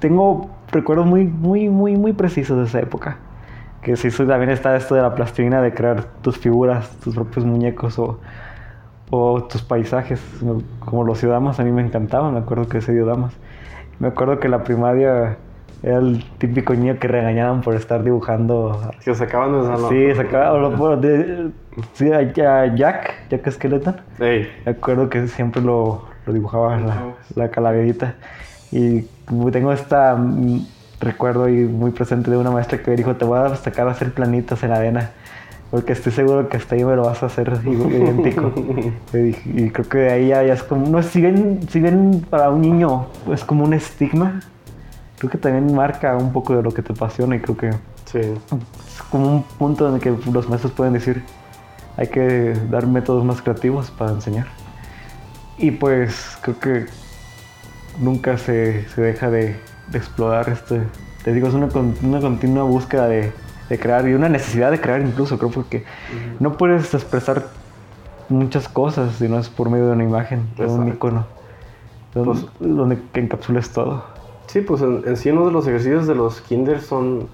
Tengo 0.00 0.50
recuerdos 0.70 1.06
muy, 1.06 1.24
muy, 1.24 1.68
muy, 1.70 1.96
muy 1.96 2.12
precisos 2.12 2.58
de 2.58 2.64
esa 2.64 2.80
época. 2.80 3.16
Que 3.82 3.96
sí, 3.96 4.10
también 4.10 4.50
está 4.50 4.74
esto 4.76 4.94
de 4.94 5.02
la 5.02 5.14
plastilina, 5.14 5.62
de 5.62 5.72
crear 5.72 6.04
tus 6.22 6.36
figuras, 6.36 6.90
tus 7.02 7.14
propios 7.14 7.44
muñecos 7.46 7.98
o, 7.98 8.18
o 9.10 9.44
tus 9.44 9.62
paisajes, 9.62 10.20
como 10.80 11.04
los 11.04 11.18
ciudadanos 11.18 11.58
a 11.60 11.64
mí 11.64 11.70
me 11.70 11.82
encantaban, 11.82 12.34
me 12.34 12.40
acuerdo 12.40 12.68
que 12.68 12.78
ese 12.78 12.92
ciudadanos. 12.92 13.34
Me 14.00 14.08
acuerdo 14.08 14.38
que 14.40 14.48
la 14.48 14.64
primaria 14.64 15.36
era 15.82 15.98
el 15.98 16.24
típico 16.38 16.74
niño 16.74 16.98
que 16.98 17.06
regañaban 17.08 17.60
por 17.60 17.74
estar 17.76 18.02
dibujando. 18.02 18.80
Que 19.04 19.14
sacaban 19.14 19.52
de 19.60 19.66
salón. 19.68 19.90
Sí, 19.90 20.14
sacaba 20.14 20.52
o 20.52 20.58
lo- 20.58 20.70
bueno, 20.72 20.96
de- 20.96 21.50
sí, 21.92 22.12
a 22.12 22.22
Jack, 22.74 23.28
Jack 23.30 23.48
Skeleton. 23.50 23.96
Ey. 24.18 24.48
Me 24.66 24.72
acuerdo 24.72 25.08
que 25.08 25.26
siempre 25.28 25.62
lo, 25.62 26.04
lo 26.26 26.32
dibujaba 26.32 26.76
la, 26.78 27.02
la 27.36 27.48
calaverita. 27.50 28.14
Y 28.72 29.02
tengo 29.52 29.72
esta 29.72 30.16
mm, 30.16 30.66
recuerdo 31.00 31.44
ahí 31.44 31.64
muy 31.64 31.90
presente 31.90 32.30
de 32.30 32.36
una 32.36 32.50
maestra 32.50 32.78
que 32.82 32.90
me 32.90 32.96
dijo, 32.96 33.16
te 33.16 33.24
voy 33.24 33.38
a 33.38 33.54
sacar 33.56 33.88
a 33.88 33.92
hacer 33.92 34.12
planitos 34.12 34.62
en 34.62 34.72
arena. 34.72 35.10
Porque 35.70 35.92
estoy 35.92 36.12
seguro 36.12 36.48
que 36.48 36.56
hasta 36.56 36.74
ahí 36.76 36.84
me 36.84 36.96
lo 36.96 37.04
vas 37.04 37.22
a 37.22 37.26
hacer 37.26 37.60
idéntico. 37.66 38.52
y, 39.14 39.36
y 39.44 39.70
creo 39.70 39.88
que 39.88 39.98
de 39.98 40.10
ahí 40.10 40.28
ya, 40.28 40.42
ya 40.42 40.54
es 40.54 40.62
como, 40.62 40.88
no, 40.88 41.02
si 41.02 41.20
bien, 41.20 41.60
si 41.68 41.80
bien 41.80 42.24
para 42.28 42.50
un 42.50 42.62
niño 42.62 43.06
es 43.32 43.44
como 43.44 43.64
un 43.64 43.74
estigma, 43.74 44.40
creo 45.18 45.30
que 45.30 45.38
también 45.38 45.74
marca 45.74 46.16
un 46.16 46.32
poco 46.32 46.56
de 46.56 46.62
lo 46.62 46.70
que 46.72 46.82
te 46.82 46.92
apasiona 46.92 47.36
y 47.36 47.40
creo 47.40 47.56
que 47.56 47.70
Sí. 48.10 48.20
es 48.20 49.02
como 49.10 49.28
un 49.28 49.42
punto 49.42 49.86
en 49.86 49.96
el 49.96 50.00
que 50.00 50.14
los 50.32 50.48
maestros 50.48 50.72
pueden 50.72 50.94
decir 50.94 51.22
hay 51.98 52.06
que 52.06 52.54
dar 52.70 52.86
métodos 52.86 53.22
más 53.22 53.42
creativos 53.42 53.90
para 53.90 54.12
enseñar. 54.12 54.46
Y 55.58 55.72
pues 55.72 56.38
creo 56.40 56.58
que 56.58 56.86
nunca 58.00 58.38
se, 58.38 58.88
se 58.88 59.02
deja 59.02 59.28
de, 59.30 59.56
de 59.90 59.98
explorar 59.98 60.48
este. 60.48 60.82
Te 61.24 61.32
digo, 61.32 61.48
es 61.48 61.54
una, 61.54 61.68
una 62.02 62.20
continua 62.20 62.62
búsqueda 62.64 63.06
de, 63.08 63.32
de 63.68 63.78
crear 63.78 64.06
y 64.08 64.14
una 64.14 64.28
necesidad 64.28 64.70
de 64.70 64.80
crear 64.80 65.00
incluso, 65.00 65.38
creo, 65.38 65.50
porque 65.50 65.84
no 66.40 66.56
puedes 66.56 66.92
expresar 66.94 67.46
muchas 68.28 68.68
cosas 68.68 69.14
si 69.16 69.28
no 69.28 69.38
es 69.38 69.48
por 69.48 69.70
medio 69.70 69.86
de 69.86 69.92
una 69.92 70.04
imagen, 70.04 70.46
de 70.56 70.66
un 70.66 70.88
icono, 70.88 71.24
donde, 72.14 72.30
Pues- 72.32 72.46
donde 72.60 72.98
que 73.12 73.20
encapsules 73.20 73.70
todo. 73.70 74.04
Sí, 74.46 74.60
pues 74.62 74.80
en, 74.82 75.02
en 75.06 75.16
sí 75.16 75.30
uno 75.30 75.44
de 75.46 75.52
los 75.52 75.66
ejercicios 75.66 76.06
de 76.06 76.14
los 76.14 76.40
kinder 76.40 76.80
son 76.80 77.28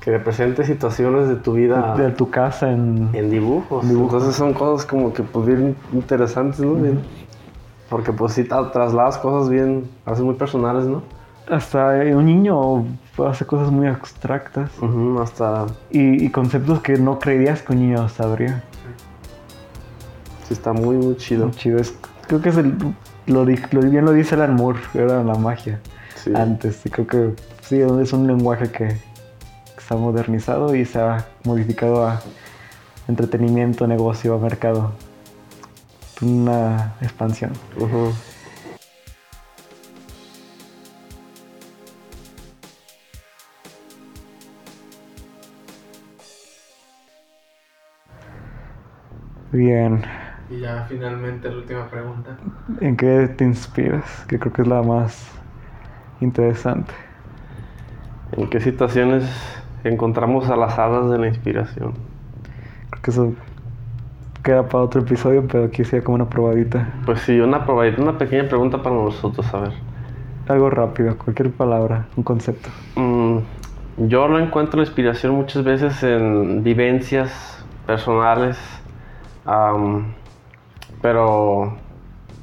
que 0.00 0.10
representes 0.10 0.66
situaciones 0.66 1.26
de 1.28 1.36
tu 1.36 1.54
vida 1.54 1.94
De 1.96 2.10
tu 2.10 2.30
casa 2.30 2.70
en... 2.70 3.08
en 3.14 3.30
dibujos. 3.30 3.88
Dibujos. 3.88 4.12
Entonces 4.14 4.36
son 4.36 4.52
cosas 4.54 4.86
como 4.86 5.12
que 5.12 5.22
pues 5.22 5.46
bien 5.46 5.76
interesantes, 5.92 6.60
¿no? 6.60 6.74
Bien- 6.74 7.00
Porque 7.88 8.12
pues 8.12 8.34
sí 8.34 8.44
tra- 8.44 8.70
trasladas 8.70 9.16
cosas 9.18 9.48
bien, 9.48 9.88
a 10.04 10.10
veces 10.10 10.24
muy 10.24 10.34
personales, 10.34 10.84
¿no? 10.84 11.02
Hasta 11.50 11.88
un 12.14 12.26
niño 12.26 12.84
hace 13.26 13.46
cosas 13.46 13.70
muy 13.72 13.86
abstractas 13.86 14.70
hasta 15.22 15.66
y, 15.90 16.24
y 16.26 16.30
conceptos 16.30 16.80
que 16.80 16.98
no 16.98 17.18
creerías 17.18 17.62
que 17.62 17.72
un 17.72 17.80
niño 17.80 18.08
sabría. 18.08 18.62
sí 20.46 20.52
está 20.54 20.72
muy, 20.72 20.96
muy 20.96 21.16
chido. 21.16 21.46
Muy 21.46 21.54
chido. 21.56 21.78
Es- 21.78 21.94
creo 22.26 22.42
que 22.42 22.50
es 22.50 22.56
el, 22.58 22.74
lo, 23.26 23.44
bien 23.46 24.04
lo 24.04 24.12
dice 24.12 24.34
Alan 24.34 24.54
Moore, 24.56 24.78
era 24.94 25.22
la 25.24 25.34
magia 25.34 25.80
Sí. 26.16 26.32
antes. 26.34 26.84
Y 26.84 26.90
creo 26.90 27.06
que 27.06 27.34
sí, 27.62 27.80
es 27.80 28.12
un 28.12 28.26
lenguaje 28.26 28.70
que 28.70 28.96
está 29.78 29.96
modernizado 29.96 30.74
y 30.74 30.84
se 30.84 31.00
ha 31.00 31.24
modificado 31.44 32.06
a 32.06 32.20
entretenimiento, 33.08 33.86
negocio, 33.86 34.34
a 34.34 34.38
mercado. 34.38 34.92
Una 36.20 36.94
expansión. 37.00 37.52
Ujú. 37.78 38.12
Bien. 49.58 50.02
Y 50.48 50.60
ya 50.60 50.86
finalmente 50.88 51.50
la 51.50 51.56
última 51.56 51.88
pregunta. 51.88 52.36
¿En 52.80 52.96
qué 52.96 53.26
te 53.26 53.44
inspiras? 53.44 54.24
Que 54.28 54.38
creo 54.38 54.52
que 54.52 54.62
es 54.62 54.68
la 54.68 54.82
más 54.82 55.32
interesante. 56.20 56.94
¿En 58.36 58.48
qué 58.48 58.60
situaciones 58.60 59.24
encontramos 59.82 60.48
a 60.48 60.54
las 60.54 60.78
hadas 60.78 61.10
de 61.10 61.18
la 61.18 61.26
inspiración? 61.26 61.94
Creo 62.90 63.02
que 63.02 63.10
eso 63.10 63.32
queda 64.44 64.68
para 64.68 64.84
otro 64.84 65.00
episodio, 65.00 65.44
pero 65.48 65.64
aquí 65.64 65.82
sea 65.84 66.04
como 66.04 66.14
una 66.14 66.28
probadita. 66.28 66.94
Pues 67.04 67.22
sí, 67.22 67.40
una 67.40 67.66
probadita, 67.66 68.00
una 68.00 68.16
pequeña 68.16 68.48
pregunta 68.48 68.80
para 68.80 68.94
nosotros, 68.94 69.52
a 69.52 69.58
ver. 69.58 69.72
Algo 70.46 70.70
rápido, 70.70 71.18
cualquier 71.18 71.50
palabra, 71.50 72.06
un 72.14 72.22
concepto. 72.22 72.68
Mm, 72.94 73.38
yo 74.06 74.28
no 74.28 74.38
encuentro 74.38 74.76
la 74.76 74.86
inspiración 74.86 75.34
muchas 75.34 75.64
veces 75.64 76.00
en 76.04 76.62
vivencias 76.62 77.66
personales, 77.88 78.56
am, 79.48 80.12
pero 81.00 81.72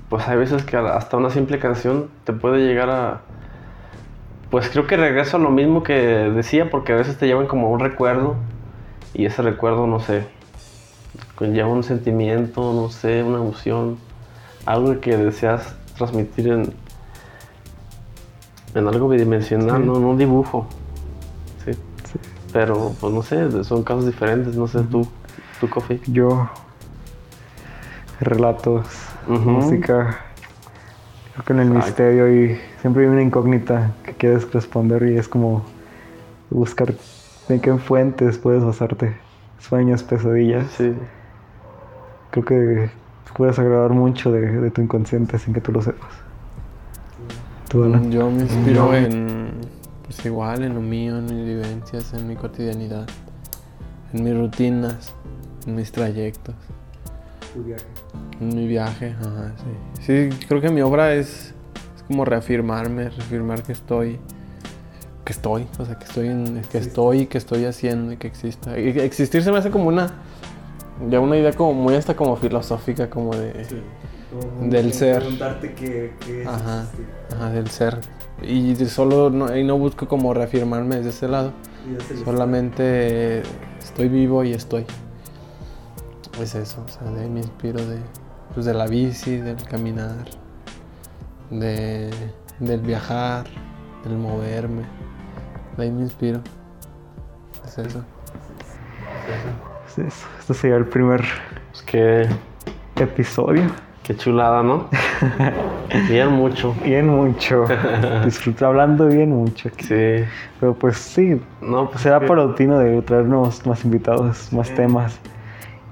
pues 0.09 0.27
hay 0.27 0.37
veces 0.37 0.63
que 0.63 0.75
hasta 0.77 1.17
una 1.17 1.29
simple 1.29 1.59
canción 1.59 2.09
te 2.23 2.33
puede 2.33 2.65
llegar 2.65 2.89
a... 2.89 3.21
Pues 4.49 4.69
creo 4.69 4.87
que 4.87 4.95
regreso 4.97 5.37
a 5.37 5.39
lo 5.39 5.49
mismo 5.49 5.83
que 5.83 5.93
decía, 5.93 6.69
porque 6.69 6.93
a 6.93 6.95
veces 6.95 7.17
te 7.17 7.27
llevan 7.27 7.47
como 7.47 7.69
un 7.71 7.79
recuerdo 7.79 8.35
y 9.13 9.25
ese 9.25 9.41
recuerdo, 9.41 9.87
no 9.87 9.99
sé, 9.99 10.25
conlleva 11.35 11.67
un 11.67 11.83
sentimiento, 11.83 12.73
no 12.73 12.89
sé, 12.89 13.23
una 13.23 13.37
emoción, 13.37 13.97
algo 14.65 14.99
que 15.01 15.17
deseas 15.17 15.75
transmitir 15.97 16.47
en, 16.49 16.73
en 18.75 18.87
algo 18.87 19.09
bidimensional, 19.09 19.81
Sí. 19.81 19.87
no, 19.87 19.99
no 19.99 20.09
un 20.09 20.17
dibujo. 20.17 20.67
Sí. 21.65 21.73
Sí. 21.73 22.19
Pero, 22.53 22.93
pues 22.99 23.13
no 23.13 23.21
sé, 23.23 23.63
son 23.63 23.83
casos 23.83 24.05
diferentes, 24.05 24.55
no 24.55 24.67
sé, 24.67 24.81
tú, 24.83 25.07
tú, 25.59 25.69
Kofi. 25.69 25.99
Yo, 26.07 26.49
relatos, 28.19 28.85
música, 29.27 30.19
creo 31.33 31.45
que 31.45 31.53
en 31.53 31.59
el 31.59 31.67
Exacto. 31.67 31.87
misterio 31.87 32.33
y 32.33 32.59
siempre 32.81 33.03
hay 33.03 33.09
una 33.09 33.21
incógnita 33.21 33.91
que 34.03 34.13
quieres 34.13 34.51
responder 34.53 35.03
y 35.09 35.17
es 35.17 35.27
como 35.27 35.63
buscar 36.49 36.93
en 37.49 37.59
qué 37.59 37.75
fuentes 37.77 38.37
puedes 38.37 38.63
basarte. 38.63 39.15
Sueños, 39.59 40.03
pesadillas. 40.03 40.67
Sí. 40.77 40.93
Creo 42.31 42.45
que 42.45 42.89
puedes 43.35 43.59
agradar 43.59 43.91
mucho 43.91 44.31
de, 44.31 44.61
de 44.61 44.71
tu 44.71 44.81
inconsciente 44.81 45.37
sin 45.39 45.53
que 45.53 45.61
tú 45.61 45.71
lo 45.71 45.81
sepas. 45.81 46.11
¿Tú, 47.69 47.83
Alan? 47.83 48.11
Yo 48.11 48.29
me 48.29 48.43
inspiro 48.43 48.93
en, 48.93 49.51
pues 50.03 50.25
igual, 50.25 50.63
en 50.63 50.75
lo 50.75 50.81
mío, 50.81 51.17
en 51.17 51.25
mis 51.25 51.45
vivencias, 51.45 52.13
en 52.13 52.27
mi 52.27 52.35
cotidianidad, 52.35 53.07
en 54.13 54.23
mis 54.23 54.37
rutinas, 54.37 55.13
en 55.65 55.75
mis 55.75 55.91
trayectos, 55.91 56.55
en 58.39 58.55
mi 58.55 58.67
viaje. 58.67 59.15
Ajá, 59.19 59.53
sí. 60.01 60.29
sí, 60.29 60.45
creo 60.47 60.61
que 60.61 60.69
mi 60.69 60.81
obra 60.81 61.13
es, 61.13 61.53
es 61.95 62.03
como 62.07 62.25
reafirmarme, 62.25 63.09
reafirmar 63.09 63.63
que 63.63 63.71
estoy, 63.71 64.19
que 65.23 65.33
estoy, 65.33 65.67
o 65.79 65.85
sea, 65.85 65.97
que 65.97 66.05
estoy, 66.05 66.27
en, 66.27 66.61
que 66.71 66.77
estoy, 66.77 67.25
que 67.27 67.37
estoy 67.37 67.65
haciendo 67.65 68.13
y 68.13 68.17
que 68.17 68.27
exista. 68.27 68.79
Y 68.79 68.89
existir 68.99 69.43
se 69.43 69.51
me 69.51 69.57
hace 69.57 69.71
como 69.71 69.87
una, 69.87 70.11
ya 71.09 71.19
una 71.19 71.37
idea 71.37 71.53
como 71.53 71.73
muy 71.73 71.95
hasta 71.95 72.15
como 72.15 72.35
filosófica, 72.35 73.09
como 73.09 73.35
de... 73.35 73.65
Del 74.61 74.91
ser. 74.91 75.19
Preguntarte 75.19 75.73
qué, 75.73 76.13
qué 76.25 76.41
es. 76.41 76.47
Ajá, 76.47 76.83
este, 76.83 77.35
ajá, 77.35 77.49
del 77.51 77.69
ser. 77.69 77.99
Y 78.41 78.73
de 78.73 78.87
solo 78.87 79.29
no, 79.29 79.55
y 79.55 79.63
no 79.63 79.77
busco 79.77 80.09
como 80.09 80.33
reafirmarme 80.33 80.97
desde 80.97 81.09
ese 81.11 81.27
lado, 81.29 81.53
Solamente 82.23 83.43
estoy 83.79 84.09
vivo 84.09 84.43
y 84.43 84.53
estoy. 84.53 84.85
Es 86.41 86.53
eso, 86.55 86.83
o 86.85 86.89
sea, 86.89 87.09
de 87.11 87.21
ahí 87.23 87.29
me 87.29 87.39
inspiro 87.39 87.79
de, 87.85 87.97
pues 88.53 88.65
de 88.65 88.73
la 88.73 88.87
bici, 88.87 89.37
del 89.37 89.61
caminar, 89.63 90.25
de, 91.49 92.11
del 92.59 92.81
viajar, 92.81 93.45
del 94.03 94.17
moverme. 94.17 94.83
De 95.77 95.83
ahí 95.83 95.91
me 95.91 96.01
inspiro. 96.01 96.41
Es 97.65 97.77
eso. 97.77 98.03
Es 99.87 99.97
eso. 99.99 100.27
Este 100.39 100.53
sería 100.53 100.75
el 100.77 100.85
primer 100.85 101.23
Pues 101.71 101.83
qué, 101.83 102.27
episodio. 102.97 103.63
qué 104.03 104.15
chulada, 104.17 104.61
¿no? 104.61 104.89
Bien 106.09 106.31
mucho. 106.33 106.75
Bien 106.83 107.07
mucho. 107.07 107.65
Disfruté 108.25 108.65
hablando 108.65 109.07
bien 109.07 109.29
mucho. 109.31 109.69
aquí. 109.69 109.85
Sí. 109.85 110.25
Pero 110.59 110.73
pues 110.73 110.97
sí, 110.97 111.41
No, 111.61 111.89
pues 111.89 112.01
será 112.01 112.19
que- 112.19 112.27
paulatina 112.27 112.77
de 112.79 113.01
traernos 113.03 113.65
más 113.65 113.85
invitados, 113.85 114.51
más 114.51 114.69
temas 114.75 115.17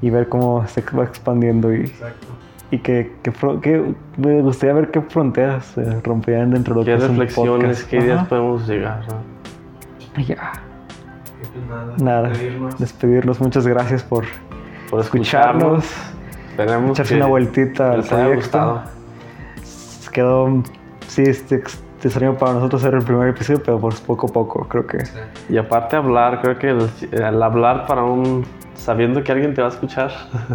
y 0.03 0.09
ver 0.09 0.27
cómo 0.27 0.67
se 0.67 0.83
va 0.91 1.05
expandiendo 1.05 1.73
y, 1.73 1.85
Exacto. 1.85 2.27
y 2.71 2.79
que, 2.79 3.13
que 3.23 3.95
me 4.17 4.41
gustaría 4.41 4.73
ver 4.73 4.91
qué 4.91 5.01
fronteras 5.01 5.65
se 5.67 6.01
romperían 6.01 6.51
dentro 6.51 6.75
de 6.75 6.79
lo 6.81 6.85
qué 6.85 6.91
que 6.91 6.97
es 6.97 7.09
un 7.09 7.17
reflexiones, 7.17 7.77
podcast. 7.77 7.89
qué 7.89 7.97
ideas 7.97 8.27
podemos 8.27 8.67
llegar. 8.67 9.01
ya, 10.17 10.51
pues 11.39 11.65
nada. 11.69 11.95
nada, 12.01 12.29
despedirnos. 12.29 12.77
despedirnos. 12.79 13.39
Muchas 13.39 13.65
gracias 13.65 14.03
por 14.03 14.25
Por 14.89 14.99
escucharnos, 14.99 15.85
escucharnos. 15.85 16.49
Esperemos 16.49 16.91
echarse 16.91 17.13
que 17.13 17.17
una 17.17 17.27
vueltita 17.27 17.91
al 17.93 18.03
proyecto. 18.03 18.81
Quedó, 20.11 20.63
sí, 21.07 21.23
este, 21.23 21.63
extraño 22.07 22.35
para 22.37 22.53
nosotros 22.53 22.83
era 22.85 22.97
el 22.97 23.03
primer 23.03 23.29
episodio, 23.29 23.61
pero 23.63 23.79
pues 23.79 23.99
poco 24.01 24.27
a 24.27 24.29
poco, 24.31 24.67
creo 24.67 24.85
que 24.87 25.05
Sí. 25.05 25.13
Y 25.49 25.57
aparte 25.57 25.95
hablar, 25.95 26.41
creo 26.41 26.57
que 26.59 26.69
el, 26.69 26.89
el 27.11 27.41
hablar 27.43 27.85
para 27.87 28.03
un... 28.03 28.45
sabiendo 28.75 29.23
que 29.23 29.31
alguien 29.31 29.53
te 29.53 29.61
va 29.61 29.67
a 29.67 29.71
escuchar. 29.71 30.11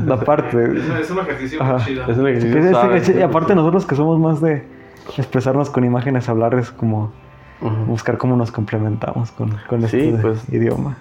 la 0.07 0.18
parte... 0.20 0.57
Es 0.76 0.88
un, 0.88 0.96
es 0.96 1.11
un 1.11 1.18
ejercicio 1.20 1.62
Ajá. 1.62 1.74
muy 1.74 1.82
chido. 1.84 2.05
es 2.07 2.18
un 2.18 2.28
ejercicio 2.28 2.59
es- 2.59 2.64
es- 2.66 2.70
suave. 2.72 2.96
es- 2.99 3.09
y 3.11 3.22
aparte 3.22 3.55
nosotros 3.55 3.86
que 3.86 3.94
somos 3.94 4.18
más 4.18 4.40
de 4.40 4.64
expresarnos 5.16 5.70
con 5.70 5.84
imágenes, 5.84 6.28
hablar 6.28 6.55
es 6.55 6.70
como 6.70 7.12
buscar 7.86 8.18
cómo 8.18 8.36
nos 8.36 8.53
complementamos 8.53 9.30
con, 9.32 9.57
con 9.68 9.80
Sí, 9.88 10.09
este 10.11 10.18
pues. 10.22 10.49
idioma. 10.53 10.96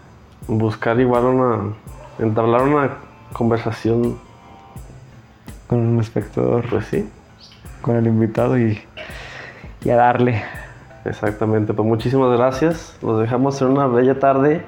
Buscar 0.48 1.00
igual 1.00 1.26
una... 1.26 1.58
entablar 2.20 2.62
una 2.64 2.89
conversación, 3.34 4.18
Con 5.68 5.80
un 5.80 6.00
espectador, 6.00 6.64
pues 6.70 6.86
sí. 6.86 7.08
con 7.82 7.95
el 7.98 8.08
invitado 8.08 8.58
y, 8.58 8.80
y 9.88 9.90
a 9.90 9.96
darle. 9.96 10.44
Exactamente, 11.06 11.74
pues 11.74 11.88
muchísimas 11.88 12.38
gracias. 12.38 12.98
Los 13.02 13.22
dejamos 13.22 13.62
en 13.62 13.70
una 13.70 13.88
bella 13.88 14.20
tarde. 14.20 14.66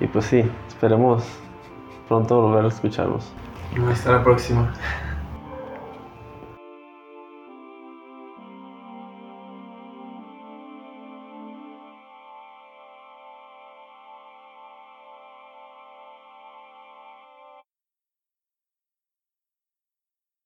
Y 0.00 0.08
pues 0.08 0.24
sí, 0.24 0.50
esperemos 0.66 1.24
pronto 2.08 2.40
volver 2.42 2.64
a 2.64 2.68
escucharlos. 2.68 3.32
Hasta 3.92 4.12
la 4.12 4.24
próxima. 4.24 4.72